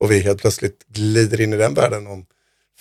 och 0.00 0.10
vi 0.10 0.20
helt 0.20 0.40
plötsligt 0.40 0.86
glider 0.88 1.40
in 1.40 1.52
i 1.52 1.56
den 1.56 1.74
världen 1.74 2.06
om 2.06 2.26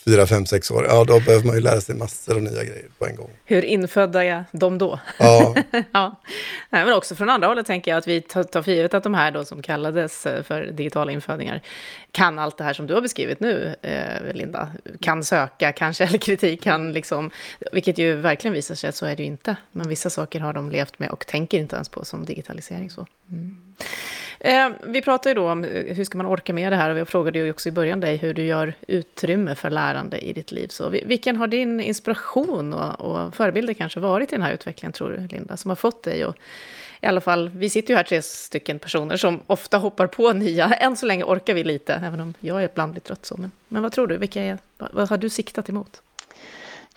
fyra, 0.05 0.27
fem, 0.27 0.45
sex 0.45 0.71
år, 0.71 0.85
ja 0.89 1.03
då 1.03 1.19
behöver 1.19 1.45
man 1.45 1.55
ju 1.55 1.61
lära 1.61 1.81
sig 1.81 1.95
massor 1.95 2.35
av 2.35 2.41
nya 2.41 2.63
grejer 2.63 2.85
på 2.97 3.07
en 3.07 3.15
gång. 3.15 3.29
Hur 3.45 3.65
infödda 3.65 4.23
är 4.23 4.45
de 4.51 4.77
då? 4.77 4.99
Ja, 5.19 5.55
ja. 5.91 6.21
Nej, 6.69 6.85
men 6.85 6.93
också 6.93 7.15
från 7.15 7.29
andra 7.29 7.47
hållet 7.47 7.65
tänker 7.65 7.91
jag 7.91 7.97
att 7.97 8.07
vi 8.07 8.21
tar, 8.21 8.61
för 8.61 8.71
givet 8.71 8.93
att 8.93 9.03
de 9.03 9.13
här 9.13 9.31
då 9.31 9.45
som 9.45 9.61
kallades 9.61 10.25
eh, 10.25 10.43
för 10.43 10.65
digitala 10.65 11.11
infödingar 11.11 11.61
kan 12.11 12.39
allt 12.39 12.57
det 12.57 12.63
här 12.63 12.73
som 12.73 12.87
du 12.87 12.93
har 12.93 13.01
beskrivit 13.01 13.39
nu, 13.39 13.75
eh, 13.81 14.33
Linda. 14.33 14.71
Kan 15.01 15.23
söka, 15.23 15.71
kan 15.71 15.93
källkritik, 15.99 16.63
kan 16.63 16.93
liksom, 16.93 17.31
vilket 17.71 17.97
ju 17.97 18.15
verkligen 18.15 18.53
visar 18.53 18.75
sig 18.75 18.89
att 18.89 18.95
så 18.95 19.05
är 19.05 19.15
det 19.15 19.23
ju 19.23 19.27
inte. 19.29 19.55
Men 19.71 19.89
vissa 19.89 20.09
saker 20.09 20.39
har 20.39 20.53
de 20.53 20.71
levt 20.71 20.99
med 20.99 21.09
och 21.09 21.27
tänker 21.27 21.57
inte 21.57 21.75
ens 21.75 21.89
på 21.89 22.05
som 22.05 22.25
digitalisering. 22.25 22.89
Så. 22.89 23.07
Mm. 23.31 23.57
Eh, 24.39 24.69
vi 24.83 25.01
pratade 25.01 25.29
ju 25.29 25.35
då 25.35 25.49
om 25.49 25.63
eh, 25.63 25.95
hur 25.95 26.03
ska 26.03 26.17
man 26.17 26.27
orka 26.27 26.53
med 26.53 26.71
det 26.71 26.75
här 26.75 26.89
och 26.89 26.99
jag 26.99 27.07
frågade 27.07 27.39
ju 27.39 27.51
också 27.51 27.69
i 27.69 27.71
början 27.71 27.99
dig 27.99 28.17
hur 28.17 28.33
du 28.33 28.45
gör 28.45 28.73
utrymme 28.87 29.55
för 29.55 29.69
lärande 29.69 30.17
i 30.17 30.33
ditt 30.33 30.51
liv. 30.51 30.67
Så 30.67 30.89
vilken 30.89 31.35
har 31.35 31.47
din 31.47 31.79
inspiration 31.79 32.73
och, 32.73 33.01
och 33.01 33.35
förebilder 33.35 33.73
kanske 33.73 33.99
varit 33.99 34.33
i 34.33 34.35
den 34.35 34.41
här 34.41 34.53
utvecklingen 34.53 34.93
tror 34.93 35.09
du, 35.09 35.35
Linda, 35.35 35.57
som 35.57 35.69
har 35.69 35.75
fått 35.75 36.03
dig 36.03 36.23
att 36.23 36.35
i 37.01 37.05
alla 37.05 37.21
fall, 37.21 37.49
vi 37.49 37.69
sitter 37.69 37.89
ju 37.89 37.97
här 37.97 38.03
tre 38.03 38.21
stycken 38.21 38.79
personer 38.79 39.17
som 39.17 39.39
ofta 39.47 39.77
hoppar 39.77 40.07
på 40.07 40.33
nya. 40.33 40.65
Än 40.65 40.95
så 40.95 41.05
länge 41.05 41.23
orkar 41.23 41.53
vi 41.53 41.63
lite, 41.63 41.93
även 41.93 42.19
om 42.19 42.33
jag 42.39 42.63
är 42.63 42.69
ibland 42.69 42.91
blir 42.91 43.01
trött 43.01 43.25
så. 43.25 43.37
Men, 43.37 43.51
men 43.67 43.83
vad 43.83 43.91
tror 43.91 44.07
du, 44.07 44.17
vilka 44.17 44.43
är, 44.43 44.57
vad 44.77 45.09
har 45.09 45.17
du 45.17 45.29
siktat 45.29 45.69
emot? 45.69 46.01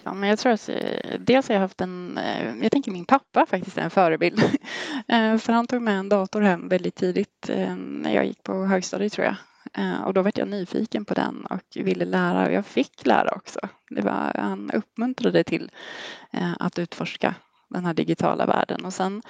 Ja, 0.04 0.14
men 0.14 0.28
jag 0.28 0.38
tror 0.38 0.52
att 0.52 0.68
eh, 0.68 1.20
dels 1.20 1.48
har 1.48 1.54
jag 1.54 1.60
haft 1.60 1.80
en, 1.80 2.18
eh, 2.18 2.56
jag 2.62 2.72
tänker 2.72 2.90
min 2.90 3.04
pappa 3.04 3.46
faktiskt 3.46 3.78
är 3.78 3.82
en 3.82 3.90
förebild. 3.90 4.42
Eh, 5.08 5.38
för 5.38 5.52
han 5.52 5.66
tog 5.66 5.82
med 5.82 5.98
en 5.98 6.08
dator 6.08 6.40
hem 6.40 6.68
väldigt 6.68 6.94
tidigt 6.94 7.50
när 7.76 8.14
jag 8.14 8.26
gick 8.26 8.42
på 8.42 8.64
högstadiet 8.64 9.12
tror 9.12 9.26
jag. 9.26 9.36
Och 10.06 10.14
då 10.14 10.22
var 10.22 10.32
jag 10.34 10.48
nyfiken 10.48 11.04
på 11.04 11.14
den 11.14 11.46
och 11.46 11.62
ville 11.74 12.04
lära 12.04 12.46
och 12.46 12.52
jag 12.52 12.66
fick 12.66 13.06
lära 13.06 13.30
också. 13.30 13.60
Det 13.90 14.00
var, 14.00 14.34
han 14.38 14.70
uppmuntrade 14.70 15.44
till 15.44 15.70
att 16.58 16.78
utforska 16.78 17.34
den 17.68 17.84
här 17.84 17.94
digitala 17.94 18.46
världen. 18.46 18.84
Och 18.84 18.92
sen, 18.92 19.22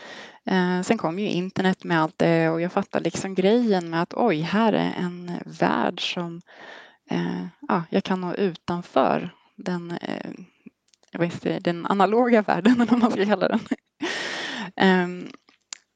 sen 0.84 0.98
kom 0.98 1.18
ju 1.18 1.28
internet 1.28 1.84
med 1.84 2.02
allt 2.02 2.18
det 2.18 2.50
och 2.50 2.60
jag 2.60 2.72
fattade 2.72 3.04
liksom 3.04 3.34
grejen 3.34 3.90
med 3.90 4.02
att 4.02 4.14
oj, 4.14 4.40
här 4.40 4.72
är 4.72 4.94
en 4.98 5.32
värld 5.44 6.12
som 6.14 6.40
ja, 7.68 7.82
jag 7.90 8.04
kan 8.04 8.20
nå 8.20 8.34
utanför 8.34 9.30
den 9.56 9.98
jag 11.12 11.20
vet 11.20 11.34
inte, 11.34 11.58
den 11.58 11.86
analoga 11.86 12.42
världen 12.42 12.72
eller 12.80 12.86
vad 12.86 12.98
man 12.98 13.10
ska 13.10 13.24
kalla 13.24 13.48
den. 13.48 13.60
um, 15.04 15.28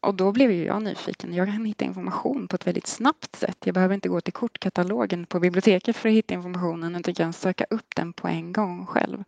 och 0.00 0.14
då 0.14 0.32
blev 0.32 0.52
ju 0.52 0.64
jag 0.64 0.82
nyfiken. 0.82 1.34
Jag 1.34 1.46
kan 1.46 1.64
hitta 1.64 1.84
information 1.84 2.48
på 2.48 2.56
ett 2.56 2.66
väldigt 2.66 2.86
snabbt 2.86 3.36
sätt. 3.36 3.56
Jag 3.64 3.74
behöver 3.74 3.94
inte 3.94 4.08
gå 4.08 4.20
till 4.20 4.32
kortkatalogen 4.32 5.26
på 5.26 5.40
biblioteket 5.40 5.96
för 5.96 6.08
att 6.08 6.14
hitta 6.14 6.34
informationen 6.34 6.96
utan 6.96 7.10
jag 7.10 7.16
kan 7.16 7.32
söka 7.32 7.64
upp 7.70 7.96
den 7.96 8.12
på 8.12 8.28
en 8.28 8.52
gång 8.52 8.86
själv. 8.86 9.24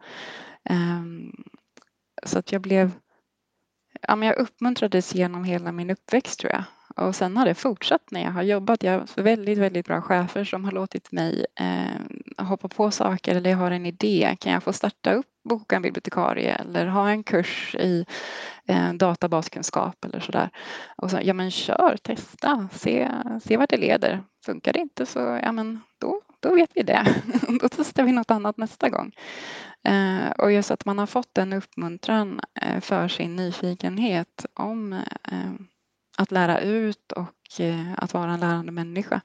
Um, 0.70 1.44
så 2.27 2.38
att 2.38 2.53
jag 2.53 2.62
blev 2.62 2.90
ja, 4.03 4.16
men 4.16 4.29
jag 4.29 4.37
uppmuntrades 4.37 5.14
genom 5.14 5.44
hela 5.44 5.72
min 5.72 5.90
uppväxt 5.90 6.40
tror 6.40 6.53
jag. 6.53 6.64
Och 7.07 7.16
sen 7.16 7.37
har 7.37 7.46
det 7.46 7.55
fortsatt 7.55 8.11
när 8.11 8.22
jag 8.22 8.31
har 8.31 8.42
jobbat. 8.42 8.83
Jag 8.83 8.92
har 8.92 9.22
väldigt, 9.22 9.59
väldigt 9.59 9.87
bra 9.87 10.03
chefer 10.03 10.44
som 10.44 10.64
har 10.64 10.72
låtit 10.72 11.12
mig 11.12 11.46
eh, 11.61 12.44
hoppa 12.46 12.68
på 12.68 12.90
saker 12.90 13.35
eller 13.35 13.51
jag 13.51 13.59
har 13.59 13.70
en 13.70 13.87
idé. 13.87 14.37
Kan 14.40 14.53
jag 14.53 14.62
få 14.62 14.72
starta 14.72 15.12
upp, 15.12 15.27
boka 15.49 15.77
en 15.77 15.83
bibliotekarie 15.83 16.55
eller 16.55 16.87
ha 16.87 17.11
en 17.11 17.23
kurs 17.23 17.75
i 17.75 18.05
eh, 18.67 18.93
databaskunskap 18.93 20.05
eller 20.05 20.21
sådär. 20.21 20.51
Och 20.97 21.11
så, 21.11 21.19
ja 21.23 21.35
men 21.35 21.51
kör, 21.51 21.97
testa, 22.03 22.69
se, 22.73 23.09
se 23.45 23.57
vart 23.57 23.71
det 23.71 23.77
leder. 23.77 24.23
Funkar 24.45 24.73
det 24.73 24.79
inte 24.79 25.07
så, 25.07 25.41
ja 25.43 25.53
men 25.53 25.81
då, 26.01 26.21
då 26.41 26.55
vet 26.55 26.71
vi 26.75 26.83
det. 26.83 27.15
då 27.61 27.69
testar 27.69 28.03
vi 28.03 28.13
något 28.13 28.31
annat 28.31 28.57
nästa 28.57 28.89
gång. 28.89 29.13
Eh, 29.85 30.31
och 30.39 30.53
just 30.53 30.71
att 30.71 30.85
man 30.85 30.99
har 30.99 31.07
fått 31.07 31.39
en 31.39 31.53
uppmuntran 31.53 32.41
eh, 32.61 32.81
för 32.81 33.09
sin 33.09 33.37
nyfikenhet 33.37 34.47
om 34.55 34.93
eh, 34.93 35.53
att 36.19 36.31
lära 36.31 36.61
ut 36.61 37.13
och 37.13 37.61
eh, 37.61 37.93
att 37.97 38.15
vara 38.15 38.33
en 38.33 38.41
lärande 38.41 38.73
människa 38.73 39.21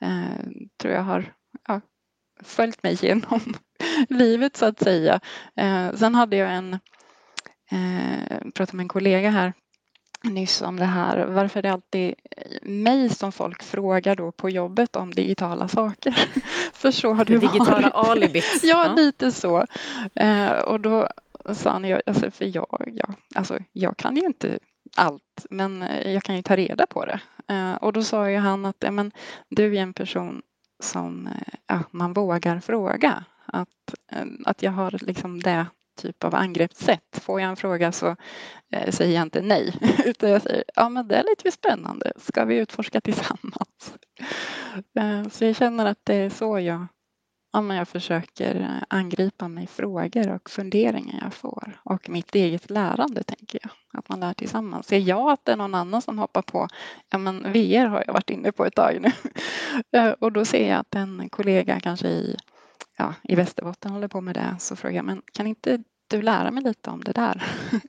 eh, 0.00 0.46
tror 0.80 0.94
jag 0.94 1.02
har 1.02 1.32
ja, 1.68 1.80
följt 2.44 2.82
mig 2.82 2.98
genom 3.02 3.40
livet 4.08 4.56
så 4.56 4.66
att 4.66 4.80
säga. 4.80 5.20
Eh, 5.56 5.92
sen 5.94 6.14
hade 6.14 6.36
jag 6.36 6.54
en, 6.54 6.78
pratade 8.54 8.76
med 8.76 8.84
en 8.84 8.88
kollega 8.88 9.30
här 9.30 9.52
nyss 10.24 10.62
om 10.62 10.76
det 10.76 10.84
här. 10.84 11.26
Varför 11.26 11.58
är 11.58 11.62
det 11.62 11.72
alltid 11.72 12.14
mig 12.62 13.08
som 13.08 13.32
folk 13.32 13.62
frågar 13.62 14.16
då 14.16 14.32
på 14.32 14.50
jobbet 14.50 14.96
om 14.96 15.14
digitala 15.14 15.68
saker? 15.68 16.14
För 16.72 16.90
så 16.90 17.12
har 17.12 17.24
det, 17.24 17.38
digitala 17.38 17.90
varit. 17.90 18.08
alibit. 18.08 18.44
ja, 18.62 18.86
ja, 18.86 18.94
lite 18.94 19.32
så. 19.32 19.66
och 20.66 20.80
då 20.80 21.08
sa 21.54 21.70
han, 21.70 22.00
alltså, 22.06 22.30
för 22.30 22.56
jag, 22.56 22.92
ja, 22.94 23.14
alltså, 23.34 23.58
jag 23.72 23.96
kan 23.96 24.16
ju 24.16 24.26
inte 24.26 24.58
allt, 24.96 25.46
men 25.50 25.82
eh, 25.82 26.12
jag 26.12 26.22
kan 26.22 26.36
ju 26.36 26.42
ta 26.42 26.56
reda 26.56 26.86
på 26.86 27.04
det. 27.04 27.20
Eh, 27.48 27.74
och 27.74 27.92
då 27.92 28.02
sa 28.02 28.30
ju 28.30 28.36
han 28.36 28.64
att 28.64 28.84
men, 28.90 29.12
du 29.48 29.76
är 29.76 29.82
en 29.82 29.94
person 29.94 30.42
som 30.82 31.26
eh, 31.26 31.54
ja, 31.66 31.82
man 31.90 32.12
vågar 32.12 32.60
fråga. 32.60 33.24
Att, 33.46 33.94
eh, 34.12 34.26
att 34.44 34.62
jag 34.62 34.72
har 34.72 34.98
liksom 35.06 35.40
det 35.40 35.66
typ 35.96 36.24
av 36.24 36.34
angreppssätt. 36.34 37.18
Får 37.22 37.40
jag 37.40 37.50
en 37.50 37.56
fråga 37.56 37.92
så 37.92 38.16
eh, 38.72 38.90
säger 38.90 39.14
jag 39.14 39.22
inte 39.22 39.40
nej, 39.40 39.74
utan 40.04 40.30
jag 40.30 40.42
säger 40.42 40.64
ja 40.74 40.88
men 40.88 41.08
det 41.08 41.16
är 41.16 41.24
lite 41.24 41.50
spännande, 41.50 42.12
ska 42.16 42.44
vi 42.44 42.56
utforska 42.56 43.00
tillsammans? 43.00 43.94
så 45.32 45.44
jag 45.44 45.56
känner 45.56 45.86
att 45.86 46.00
det 46.04 46.14
är 46.14 46.30
så 46.30 46.58
jag 46.58 46.86
ja, 47.52 47.60
men 47.60 47.76
jag 47.76 47.88
försöker 47.88 48.60
eh, 48.60 48.84
angripa 48.88 49.48
mig 49.48 49.66
frågor 49.66 50.30
och 50.30 50.50
funderingar 50.50 51.20
jag 51.22 51.34
får 51.34 51.80
och 51.84 52.08
mitt 52.08 52.34
eget 52.34 52.70
lärande 52.70 53.22
tänker 53.22 53.60
jag. 53.62 53.72
Att 53.98 54.08
man 54.08 54.20
lär 54.20 54.34
tillsammans. 54.34 54.86
Ser 54.86 54.98
jag 54.98 55.30
att 55.30 55.44
det 55.44 55.52
är 55.52 55.56
någon 55.56 55.74
annan 55.74 56.02
som 56.02 56.18
hoppar 56.18 56.42
på, 56.42 56.68
ja 57.10 57.18
men 57.18 57.52
VR 57.52 57.86
har 57.86 58.04
jag 58.06 58.12
varit 58.12 58.30
inne 58.30 58.52
på 58.52 58.64
ett 58.64 58.74
tag 58.74 58.98
nu. 59.00 59.12
Eh, 59.92 60.10
och 60.10 60.32
då 60.32 60.44
ser 60.44 60.68
jag 60.70 60.78
att 60.78 60.94
en 60.94 61.28
kollega 61.28 61.80
kanske 61.80 62.08
i, 62.08 62.36
ja, 62.98 63.14
i 63.22 63.34
Västerbotten 63.34 63.90
håller 63.90 64.08
på 64.08 64.20
med 64.20 64.34
det 64.34 64.56
så 64.58 64.76
frågar 64.76 64.96
jag, 64.96 65.04
men 65.04 65.22
kan 65.32 65.46
inte 65.46 65.82
du 66.06 66.22
lära 66.22 66.50
mig 66.50 66.62
lite 66.62 66.90
om 66.90 67.04
det 67.04 67.12
där? 67.12 67.44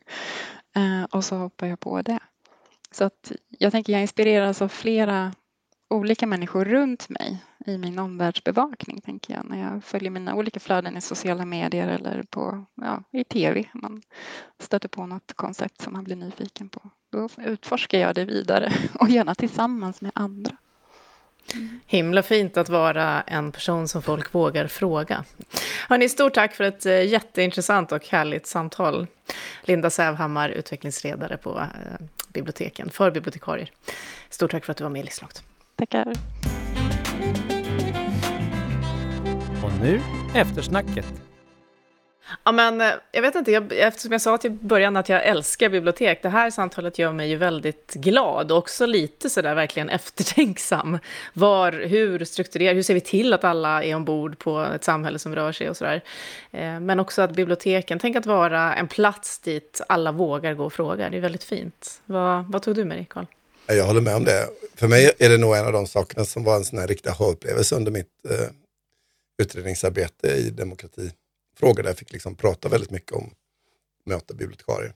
Eh, 0.76 1.04
och 1.04 1.26
så 1.26 1.36
hoppar 1.36 1.67
jag 1.67 1.80
på 1.80 2.02
det. 2.02 2.19
Så 2.91 3.04
att 3.04 3.32
jag 3.49 3.71
tänker 3.71 3.93
jag 3.93 4.02
inspireras 4.02 4.62
av 4.62 4.67
flera 4.67 5.34
olika 5.89 6.28
människor 6.28 6.65
runt 6.65 7.10
mig 7.10 7.43
i 7.65 7.78
min 7.78 7.99
omvärldsbevakning, 7.99 9.02
tänker 9.02 9.34
jag, 9.34 9.45
när 9.49 9.63
jag 9.63 9.84
följer 9.84 10.10
mina 10.12 10.36
olika 10.36 10.60
flöden 10.60 10.97
i 10.97 11.02
sociala 11.02 11.45
medier 11.45 11.88
eller 11.88 12.23
på, 12.23 12.65
ja, 12.76 13.04
i 13.12 13.23
tv. 13.23 13.65
Man 13.73 14.02
stöter 14.60 14.89
på 14.89 15.06
något 15.06 15.34
koncept 15.36 15.82
som 15.82 15.93
man 15.93 16.04
blir 16.04 16.15
nyfiken 16.15 16.69
på. 16.69 16.82
Då 17.12 17.30
utforskar 17.45 17.99
jag 17.99 18.15
det 18.15 18.26
vidare 18.26 18.73
och 18.99 19.10
gärna 19.10 19.36
tillsammans 19.36 20.02
med 20.02 20.12
andra. 20.15 20.58
Mm. 21.54 21.80
Himla 21.86 22.23
fint 22.23 22.58
att 22.58 22.69
vara 22.69 23.21
en 23.21 23.52
person 23.52 23.88
som 23.88 24.02
folk 24.02 24.36
vågar 24.36 24.67
fråga. 24.67 25.23
Hörni, 25.89 26.10
stort 26.10 26.34
tack 26.34 26.56
för 26.56 26.63
ett 26.63 26.86
eh, 26.86 27.06
jätteintressant 27.06 27.91
och 27.91 28.08
härligt 28.08 28.47
samtal. 28.47 29.08
Linda 29.63 29.89
Sävhammar, 29.89 30.49
utvecklingsledare 30.49 31.38
på 31.38 31.60
eh, 31.60 32.06
biblioteken, 32.28 32.89
för 32.89 33.12
bibliotekarier. 33.12 33.71
Stort 34.30 34.52
tack 34.52 34.65
för 34.65 34.71
att 34.71 34.78
du 34.78 34.84
var 34.84 34.91
med 34.91 34.99
i 34.99 35.04
Livslångt. 35.04 35.43
Tackar. 35.76 36.13
Nu 39.84 40.02
eftersnacket. 40.36 41.06
Ja, 42.43 42.52
men 42.52 42.82
eh, 42.82 42.88
jag 43.12 43.22
vet 43.22 43.36
inte, 43.36 43.52
jag, 43.52 43.72
eftersom 43.72 44.12
jag 44.12 44.22
sa 44.22 44.38
till 44.38 44.52
början 44.52 44.98
att 44.98 45.10
jag 45.10 45.26
älskar 45.26 45.69
bibliotek, 45.69 46.24
det 46.24 46.30
här 46.30 46.50
samtalet 46.50 47.00
gör 47.00 47.13
mig 47.13 47.30
ju 47.30 47.36
väldigt 47.36 47.93
glad 47.93 48.52
och 48.52 48.58
också 48.58 48.86
lite 48.86 49.30
sådär 49.30 49.56
verkligen 49.56 49.89
eftertänksam. 50.00 50.98
Var, 51.34 51.72
hur 51.72 52.26
strukturerar, 52.26 52.74
hur 52.74 52.84
ser 52.84 52.93
vi 52.93 53.02
till 53.02 53.34
att 53.34 53.43
alla 53.43 53.84
är 53.84 53.96
ombord 53.96 54.39
på 54.39 54.62
ett 54.76 54.84
samhälle 54.84 55.19
som 55.19 55.36
rör 55.36 55.52
sig 55.52 55.69
och 55.69 55.78
sådär. 55.78 56.04
Eh, 56.52 56.80
men 56.80 57.00
också 57.00 57.22
att 57.22 57.32
biblioteken, 57.32 58.00
tänk 58.00 58.15
att 58.15 58.26
vara 58.26 58.76
en 58.76 58.88
plats 58.88 59.39
dit 59.39 59.82
alla 59.88 60.12
vågar 60.12 60.54
gå 60.54 60.65
och 60.65 60.74
fråga, 60.74 61.10
det 61.10 61.17
är 61.17 61.22
väldigt 61.22 61.43
fint. 61.43 62.02
Vad, 62.06 62.52
vad 62.52 62.62
tog 62.62 62.76
du 62.76 62.86
med 62.86 62.98
dig, 62.98 63.08
Carl? 63.10 63.26
Jag 63.67 63.86
håller 63.86 64.02
med 64.02 64.15
om 64.15 64.24
det. 64.24 64.48
För 64.76 64.88
mig 64.88 65.12
är 65.19 65.30
det 65.30 65.38
nog 65.38 65.56
en 65.56 65.65
av 65.65 65.74
de 65.74 65.88
sakerna 65.88 66.26
som 66.26 66.43
var 66.43 66.56
en 66.56 66.65
sån 66.65 66.80
här 66.80 66.88
riktig 66.88 67.10
aha-upplevelse 67.10 67.76
under 67.76 67.91
mitt 67.91 68.08
eh, 68.30 68.48
utredningsarbete 69.38 70.28
i 70.28 70.50
demokratifrågor 70.50 71.84
där 71.84 71.89
jag 71.89 71.98
fick 71.98 72.13
liksom 72.13 72.36
prata 72.36 72.69
väldigt 72.69 72.91
mycket 72.91 73.12
om 73.12 73.36
möta 74.06 74.34
bibliotekarier. 74.34 74.93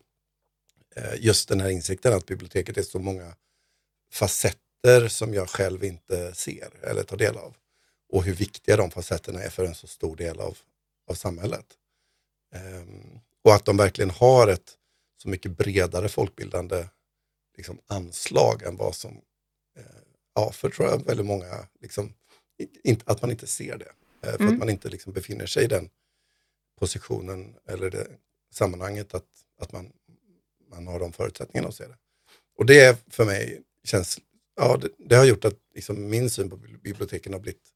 Eh, 0.96 1.14
just 1.20 1.50
den 1.50 1.62
här 1.62 1.70
insikten 1.70 2.14
att 2.14 2.26
biblioteket 2.26 2.78
är 2.78 2.82
så 2.82 3.00
många 3.00 3.36
facetter 4.14 5.08
som 5.08 5.34
jag 5.34 5.50
själv 5.50 5.84
inte 5.84 6.36
ser 6.36 6.86
eller 6.86 7.04
tar 7.04 7.18
del 7.18 7.38
av. 7.38 7.56
Och 8.10 8.24
hur 8.24 8.34
viktiga 8.34 8.78
de 8.78 8.92
facetterna 8.92 9.42
är 9.42 9.50
för 9.50 9.66
en 9.66 9.76
så 9.76 9.88
stor 9.88 10.16
del 10.16 10.40
av, 10.40 10.58
av 11.08 11.14
samhället. 11.14 11.66
Ehm, 12.54 13.20
och 13.44 13.54
att 13.54 13.66
de 13.66 13.78
verkligen 13.78 14.10
har 14.10 14.48
ett 14.48 14.78
så 15.22 15.30
mycket 15.30 15.58
bredare 15.58 16.10
folkbildande 16.10 16.88
liksom, 17.58 17.80
anslag 17.88 18.64
än 18.64 18.78
vad 18.78 18.96
som, 18.96 19.22
eh, 19.78 19.84
ja, 20.36 20.52
för 20.52 20.70
tror 20.70 20.90
jag 20.90 21.06
väldigt 21.06 21.26
många, 21.26 21.68
liksom, 21.82 22.14
in, 22.84 23.00
att 23.06 23.22
man 23.22 23.32
inte 23.32 23.48
ser 23.48 23.78
det. 23.78 23.92
Eh, 24.28 24.34
för 24.34 24.44
mm. 24.44 24.54
att 24.54 24.60
man 24.60 24.70
inte 24.70 24.90
liksom 24.90 25.14
befinner 25.14 25.46
sig 25.46 25.64
i 25.64 25.68
den 25.68 25.90
positionen 26.80 27.56
eller 27.68 27.90
det 27.90 28.08
sammanhanget 28.54 29.14
att, 29.14 29.28
att 29.60 29.72
man, 29.72 29.92
man 30.70 30.88
har 30.88 31.00
de 31.00 31.14
förutsättningarna 31.14 31.68
att 31.68 31.76
se 31.76 31.88
det. 31.88 31.98
Och 32.58 32.66
det 32.66 33.06
för 33.10 33.26
mig 33.26 33.64
känns, 33.84 34.20
ja 34.56 34.78
det, 34.78 34.90
det 34.98 35.16
har 35.16 35.26
gjort 35.26 35.46
att 35.46 35.58
liksom 35.76 36.10
min 36.10 36.30
syn 36.30 36.50
på 36.50 36.58
biblioteken 36.58 37.34
har 37.34 37.40
blivit, 37.40 37.70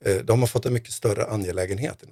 eh, 0.00 0.24
de 0.24 0.40
har 0.40 0.46
fått 0.46 0.66
en 0.66 0.72
mycket 0.72 0.92
större 0.92 1.24
angelägenhet 1.24 2.04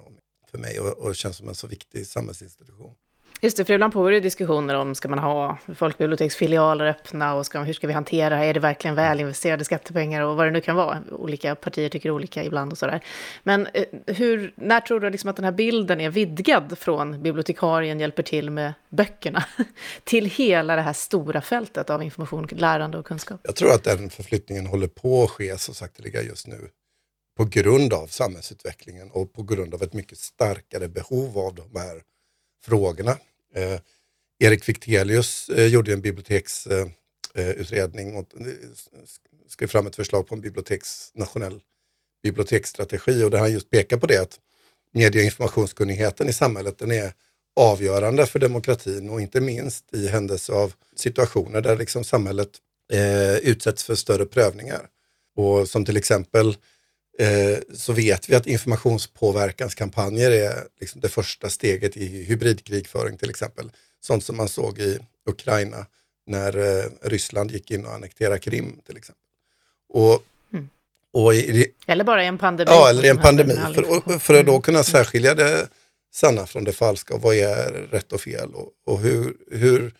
för 0.51 0.57
mig 0.57 0.79
och, 0.79 0.97
och 0.97 1.15
känns 1.15 1.37
som 1.37 1.47
en 1.47 1.55
så 1.55 1.67
viktig 1.67 2.07
samhällsinstitution. 2.07 2.95
Just 3.43 3.57
det, 3.57 3.65
för 3.65 3.73
ibland 3.73 3.93
pågår 3.93 4.11
det 4.11 4.19
diskussioner 4.19 4.75
om, 4.75 4.95
ska 4.95 5.09
man 5.09 5.19
ha 5.19 5.57
folkbiblioteksfilialer 5.75 6.85
öppna 6.85 7.35
och 7.35 7.45
ska, 7.45 7.59
hur 7.59 7.73
ska 7.73 7.87
vi 7.87 7.93
hantera, 7.93 8.45
är 8.45 8.53
det 8.53 8.59
verkligen 8.59 8.95
väl 8.95 9.19
investerade 9.19 9.65
skattepengar 9.65 10.21
och 10.21 10.37
vad 10.37 10.47
det 10.47 10.51
nu 10.51 10.61
kan 10.61 10.75
vara. 10.75 11.03
Olika 11.11 11.55
partier 11.55 11.89
tycker 11.89 12.11
olika 12.11 12.43
ibland 12.43 12.71
och 12.71 12.77
sådär. 12.77 13.03
Men 13.43 13.67
eh, 13.73 13.83
hur, 14.07 14.53
när 14.55 14.79
tror 14.79 14.99
du 14.99 15.09
liksom 15.09 15.29
att 15.29 15.35
den 15.35 15.45
här 15.45 15.51
bilden 15.51 16.01
är 16.01 16.09
vidgad 16.09 16.77
från 16.77 17.23
bibliotekarien 17.23 17.99
hjälper 17.99 18.23
till 18.23 18.49
med 18.49 18.73
böckerna 18.89 19.45
till 20.03 20.25
hela 20.25 20.75
det 20.75 20.81
här 20.81 20.93
stora 20.93 21.41
fältet 21.41 21.89
av 21.89 22.03
information, 22.03 22.47
lärande 22.51 22.97
och 22.97 23.05
kunskap? 23.05 23.39
Jag 23.43 23.55
tror 23.55 23.71
att 23.71 23.83
den 23.83 24.09
förflyttningen 24.09 24.65
håller 24.65 24.87
på 24.87 25.23
att 25.23 25.29
ske 25.29 25.57
så 25.57 25.73
sakteliga 25.73 26.21
just 26.21 26.47
nu 26.47 26.69
på 27.37 27.45
grund 27.45 27.93
av 27.93 28.07
samhällsutvecklingen 28.07 29.11
och 29.11 29.33
på 29.33 29.43
grund 29.43 29.73
av 29.73 29.83
ett 29.83 29.93
mycket 29.93 30.17
starkare 30.17 30.87
behov 30.87 31.37
av 31.37 31.55
de 31.55 31.79
här 31.79 32.01
frågorna. 32.65 33.17
Eh, 33.55 33.79
Erik 34.39 34.63
Fichtelius 34.63 35.49
eh, 35.49 35.65
gjorde 35.65 35.93
en 35.93 36.01
biblioteksutredning 36.01 38.09
eh, 38.09 38.13
eh 38.13 38.19
och 38.19 38.41
eh, 38.41 38.47
skrev 39.47 39.67
fram 39.67 39.87
ett 39.87 39.95
förslag 39.95 40.27
på 40.27 40.35
en 40.35 40.41
biblioteks, 40.41 41.11
nationell 41.13 41.61
biblioteksstrategi 42.23 43.23
och 43.23 43.31
där 43.31 43.39
han 43.39 43.51
just 43.51 43.69
pekar 43.69 43.97
på 43.97 44.07
det 44.07 44.21
att 44.21 44.39
medie 44.91 45.21
och 45.21 45.25
informationskunnigheten 45.25 46.29
i 46.29 46.33
samhället 46.33 46.77
den 46.77 46.91
är 46.91 47.13
avgörande 47.55 48.25
för 48.25 48.39
demokratin 48.39 49.09
och 49.09 49.21
inte 49.21 49.41
minst 49.41 49.93
i 49.93 50.07
händelse 50.07 50.53
av 50.53 50.73
situationer 50.95 51.61
där 51.61 51.77
liksom 51.77 52.03
samhället 52.03 52.49
eh, 52.93 53.35
utsätts 53.35 53.83
för 53.83 53.95
större 53.95 54.25
prövningar. 54.25 54.87
Och 55.35 55.69
som 55.69 55.85
till 55.85 55.97
exempel 55.97 56.57
Eh, 57.19 57.57
så 57.73 57.93
vet 57.93 58.29
vi 58.29 58.35
att 58.35 58.47
informationspåverkanskampanjer 58.47 60.31
är 60.31 60.67
liksom 60.79 61.01
det 61.01 61.09
första 61.09 61.49
steget 61.49 61.97
i 61.97 62.23
hybridkrigföring 62.23 63.17
till 63.17 63.29
exempel. 63.29 63.71
Sånt 64.01 64.23
som 64.23 64.37
man 64.37 64.49
såg 64.49 64.79
i 64.79 64.99
Ukraina 65.29 65.85
när 66.27 66.57
eh, 66.57 66.85
Ryssland 67.01 67.51
gick 67.51 67.71
in 67.71 67.85
och 67.85 67.93
annekterade 67.93 68.39
Krim 68.39 68.79
till 68.85 68.97
exempel. 68.97 69.23
Och, 69.89 70.23
mm. 70.53 70.69
och 71.13 71.35
i, 71.35 71.71
eller 71.87 72.03
bara 72.03 72.23
i 72.23 72.27
en 72.27 72.37
pandemi. 72.37 72.71
Ja, 72.71 72.89
eller 72.89 73.05
i 73.05 73.09
en 73.09 73.17
pandemi. 73.17 73.55
För, 73.55 74.19
för 74.19 74.39
att 74.39 74.45
då 74.45 74.61
kunna 74.61 74.83
särskilja 74.83 75.35
det 75.35 75.67
sanna 76.13 76.45
från 76.45 76.63
det 76.63 76.73
falska 76.73 77.13
och 77.13 77.21
vad 77.21 77.35
är 77.35 77.71
rätt 77.71 78.13
och 78.13 78.21
fel 78.21 78.53
och, 78.53 78.69
och 78.85 78.99
hur, 78.99 79.35
hur, 79.51 79.93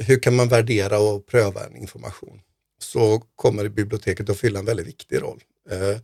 hur 0.00 0.20
kan 0.20 0.36
man 0.36 0.48
värdera 0.48 0.98
och 0.98 1.26
pröva 1.26 1.64
en 1.64 1.76
information 1.76 2.40
så 2.78 3.22
kommer 3.36 3.68
biblioteket 3.68 4.30
att 4.30 4.38
fylla 4.38 4.58
en 4.58 4.64
väldigt 4.64 4.86
viktig 4.86 5.22
roll. 5.22 5.40
Eh, 5.70 5.98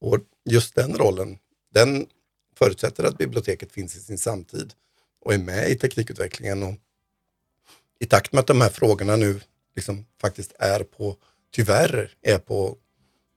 och 0.00 0.18
just 0.44 0.74
den 0.74 0.96
rollen, 0.96 1.38
den 1.74 2.06
förutsätter 2.58 3.04
att 3.04 3.18
biblioteket 3.18 3.72
finns 3.72 3.96
i 3.96 4.00
sin 4.00 4.18
samtid 4.18 4.74
och 5.24 5.34
är 5.34 5.38
med 5.38 5.70
i 5.70 5.78
teknikutvecklingen. 5.78 6.62
Och 6.62 6.74
I 8.00 8.06
takt 8.06 8.32
med 8.32 8.40
att 8.40 8.46
de 8.46 8.60
här 8.60 8.68
frågorna 8.68 9.16
nu 9.16 9.40
liksom 9.76 10.06
faktiskt 10.20 10.52
är 10.58 10.84
på, 10.84 11.16
tyvärr 11.50 12.14
är 12.22 12.38
på 12.38 12.76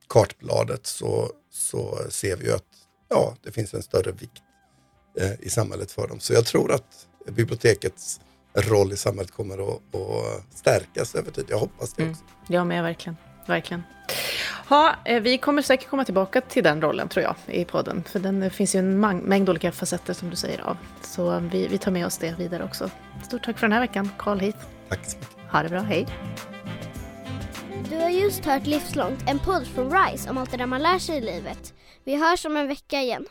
kartbladet 0.10 0.86
så, 0.86 1.32
så 1.52 2.00
ser 2.10 2.38
vi 2.38 2.46
ju 2.46 2.54
att 2.54 2.66
ja, 3.10 3.36
det 3.42 3.52
finns 3.52 3.74
en 3.74 3.84
större 3.84 4.12
vikt 4.12 4.44
eh, 5.20 5.34
i 5.40 5.50
samhället 5.50 5.92
för 5.92 6.08
dem. 6.08 6.20
Så 6.20 6.34
jag 6.34 6.46
tror 6.46 6.72
att 6.72 7.08
bibliotekets 7.28 8.20
roll 8.54 8.94
i 8.94 8.98
samhället 8.98 9.32
kommer 9.32 9.76
att, 9.76 9.96
att 9.96 10.58
stärkas 10.58 11.16
över 11.16 11.32
tid. 11.32 11.46
Jag 11.50 11.60
hoppas 11.60 11.94
det 11.94 12.04
mm. 12.04 12.12
också. 12.12 12.24
Mm, 12.24 12.36
jag 12.48 12.68
med, 12.68 12.84
verkligen. 12.84 13.16
Verkligen. 13.50 13.84
Ha, 14.68 14.96
eh, 15.06 15.22
vi 15.22 15.38
kommer 15.38 15.62
säkert 15.62 15.90
komma 15.90 16.06
tillbaka 16.06 16.42
till 16.42 16.64
den 16.64 16.82
rollen 16.82 17.10
tror 17.10 17.24
jag 17.24 17.36
i 17.48 17.66
podden. 17.66 18.04
För 18.04 18.20
den 18.20 18.52
finns 18.52 18.76
ju 18.76 18.80
en 18.80 19.00
mängd 19.00 19.50
olika 19.50 19.72
facetter 19.72 20.14
som 20.14 20.30
du 20.30 20.36
säger 20.36 20.62
av. 20.62 20.78
Så 21.02 21.40
vi, 21.40 21.68
vi 21.68 21.78
tar 21.78 21.92
med 21.92 22.06
oss 22.06 22.18
det 22.18 22.40
vidare 22.40 22.64
också. 22.64 22.90
Stort 23.24 23.46
tack 23.46 23.58
för 23.58 23.68
den 23.68 23.74
här 23.74 23.80
veckan, 23.80 24.10
Carl 24.18 24.40
Heath. 24.40 24.66
Tack 24.90 25.06
så 25.06 25.18
mycket. 25.18 25.52
Ha 25.52 25.64
det 25.64 25.70
bra, 25.70 25.80
hej. 25.80 26.08
Du 27.90 27.96
har 27.96 28.10
just 28.10 28.46
hört 28.46 28.66
Livslångt, 28.66 29.30
en 29.30 29.40
podd 29.40 29.68
från 29.68 29.92
RISE 29.92 30.30
om 30.30 30.38
allt 30.38 30.52
det 30.52 30.58
där 30.58 30.66
man 30.66 30.82
lär 30.82 31.00
sig 31.00 31.18
i 31.18 31.22
livet. 31.22 31.74
Vi 32.04 32.16
hörs 32.16 32.46
om 32.46 32.58
en 32.58 32.68
vecka 32.68 33.02
igen. 33.02 33.26